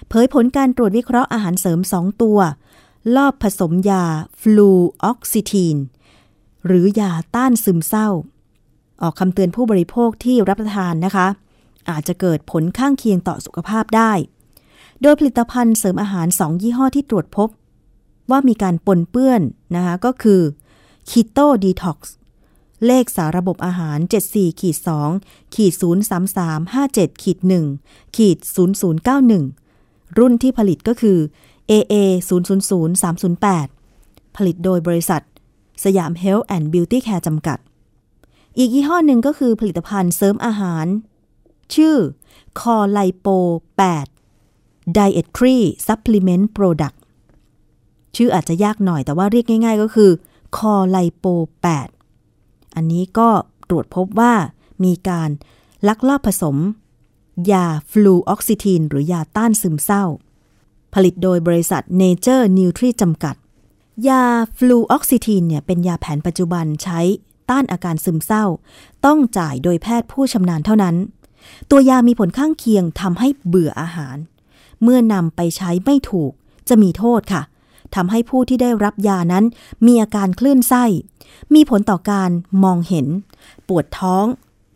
[0.09, 2.39] เผยผลการตรวจวิเคราะห์อาหารเสริม 2 ตัว
[3.16, 4.05] ลอบผสมยา
[4.40, 4.70] ฟลู
[5.05, 5.76] ออกซิทีน
[6.66, 8.09] หรือยาต้านซึมเศร้า
[9.03, 11.26] ออกคำเตือนผู้บริโภคที่รับประทานนะคะ
[11.90, 14.12] อาจจะเกิดผลข้างเคียงต่อสุขภาพได้
[15.03, 17.49] โดยผลิตภัณฑ์เสริมอาหาร 2 ยี่ห้อที่ตรวจพบ
[18.30, 19.42] ว่ามีการปนเปื้อน
[19.76, 20.40] นะคะก็คือ
[21.11, 21.99] Keto Detox
[22.86, 23.99] เลขสาระบบอาหาร
[24.30, 24.76] 74ขีด
[25.16, 25.72] 2ขีด
[26.22, 27.38] 033 57ขีด
[27.78, 28.38] 1ขีด
[29.28, 31.18] 0091 รุ่นที่ผลิตก็คือ
[31.71, 31.95] AA
[32.29, 32.93] 000
[33.43, 35.23] 308 ผลิตโดยบริษัท
[35.85, 37.59] สยาม Health and Beauty Care จำกัด
[38.59, 40.87] อีกยี่ห้อหนึ่งก็คือผลิตภัณฑ์เสริมอาหาร
[41.75, 41.97] ชื่อ
[42.61, 43.37] c o l i p o
[44.16, 46.97] 8 Dietary Supplement Product
[48.16, 50.11] ชื่ออาจจะยากหน่อยแต่ว่าเรียกง่าย ๆ ก็คือ
[50.57, 51.35] c o l i p o
[52.05, 53.29] 8อันนี้ก็
[53.69, 54.35] ตรวจพบว่า
[54.85, 55.31] มีการ
[55.89, 56.57] ลักลอบผสม
[57.53, 60.05] ยาฟลูออกซิทีนหรือยาต้านซึมเศร้า
[61.05, 63.34] ลิตโดยบริษัท Nature Nutri จำกัด
[64.09, 64.24] ยา
[64.57, 67.01] ฟลูออกซิทีนเนี่ยเป็นยาแผนปัจจุบันใช้
[67.51, 68.44] ต้านอาการซึมเศร้า
[69.07, 70.96] ต้องจ่ายโดยแพทย์ผู้ชำนาญเท่านั้น
[71.70, 74.16] ตัวยามีผลข้างเคียงทำให้เบื่ออาหาร
[74.82, 76.32] เมื่อนำไปใช้ไม่ถูก
[76.68, 77.42] จะมีโทษค่ะ
[77.94, 79.44] ทำให้ผู้ที่ได้รับยานั้น
[79.86, 80.84] มีอาการคลื่นไส้
[81.55, 82.30] มีผลต่อการ
[82.64, 83.07] มองเห็น
[83.68, 84.26] ปวดท้อง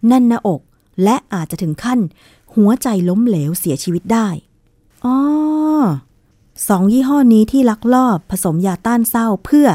[0.07, 0.61] แน่นหน้าอก
[1.05, 2.01] และอาจจะถึงขั้น
[2.55, 4.29] หัวใจล้มเหลวเสียชีวิตได้
[5.05, 5.17] อ๋อ
[6.69, 9.69] สองยี่ห้อนี้ที่ลักลอบผสมยาต้านเศร้าเพื่อ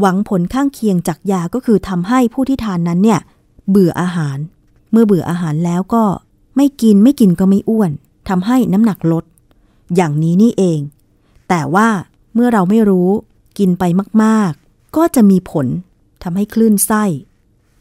[0.00, 3.20] หวังผลข้างเคียงจากยาก็คือทำให้ผู้ที่ทานนั้นเนี่ย
[3.70, 4.38] เบื่ออาหาร
[4.92, 6.04] เมื่อเบื่ออาหารแล้วก็
[6.56, 7.90] ไม่กินไม่กินก็ไม่อ้วน
[8.28, 9.24] ทำให้น้ำหนักลด
[9.96, 10.80] อย่างนี้นี่เอง
[11.48, 11.88] แต่ว่า
[12.34, 13.10] เมื่อเราไม่รู้
[13.58, 13.84] กินไป
[14.22, 15.66] มากๆ ก็จะมีผล
[16.22, 17.04] ทำให้คลื่นไส้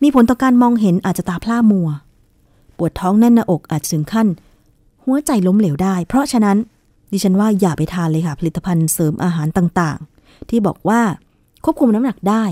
[0.03, 1.89] มีผลต่อการมองเห็นอาจจะตาพร่ามัว
[2.77, 4.27] ปวดท้องแน่นหน้าอกอาจถึงขั้น
[5.03, 6.57] หัวใจล้มเหลวได้ เพราะฉะนั้น
[7.11, 11.01] ดิฉันว่าอย่าไปทานเลยค่ะ ผลิตภัณฑ์เสริมอาหารต่างๆ ที่บอกว่า
[11.63, 12.43] ควบคุมน้ำหนักได้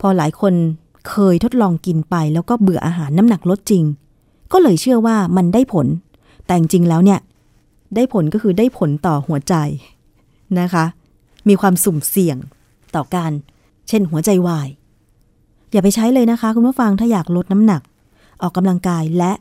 [0.00, 0.54] พอหลายคน
[1.08, 3.84] เคยทดลองกินไป แล้วก็เบื่ออาหารน้ำหนักลดจริง
[4.52, 5.86] ก็เลยเชื่อว่ามันได้ผล
[6.46, 7.20] แต่จริงแล้วเนี่ย
[7.94, 9.54] ได้ผลก็คือได้ผลต่อหัวใจ
[10.60, 10.84] นะคะ
[11.48, 12.36] มีความสุ่มเสี่ยง
[12.94, 13.32] ต่อการ
[13.88, 14.68] เช่นหัวใจวาย
[15.72, 17.82] อย่าไปใช้เลยนะคะ คุณผู้ฟังถ้าอยากลดน้ำหนัก
[18.42, 19.32] ออกกำลังกายและ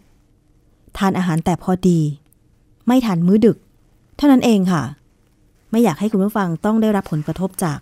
[0.97, 1.99] ทานอาหารแต่พอดี
[2.87, 3.57] ไม่ทานมื้อดึก
[4.17, 4.83] เท่านั้นเองค่ะ
[5.71, 7.79] ไม่อยากให้คุณผู้ฟังต้องได้รับผลกระทบจาก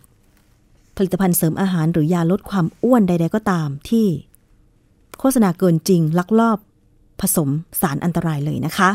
[0.98, 4.08] ผลิตภัณฑ์เสริมอาหารหรือยาลดความอ้วนใด ๆ ก็ตามที่
[5.20, 6.58] โฆษณาเกินจริง ลักลอบ
[7.22, 7.50] ผสม
[7.82, 8.90] สารอันตรายเลยนะคะ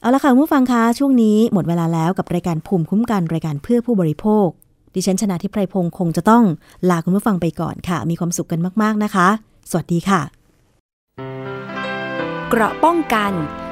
[0.00, 4.46] เอาละค่ะคุณผู้ฟังคะช่วงนี้หมดเวลาแล้วกับรายการภูมิคุ้มกันรายการเพื่อผู้บริโภค
[4.94, 6.44] ดิฉันชนะทิพไพรพงศ์คงจะต้อง
[6.90, 9.28] ลาคุณผู้ฟังไปก่อนค่ะ มีความสุขกันมาก ๆนะคะ
[9.70, 10.20] สวัสดีค่ะ
[12.48, 13.32] เกราะป้องกัน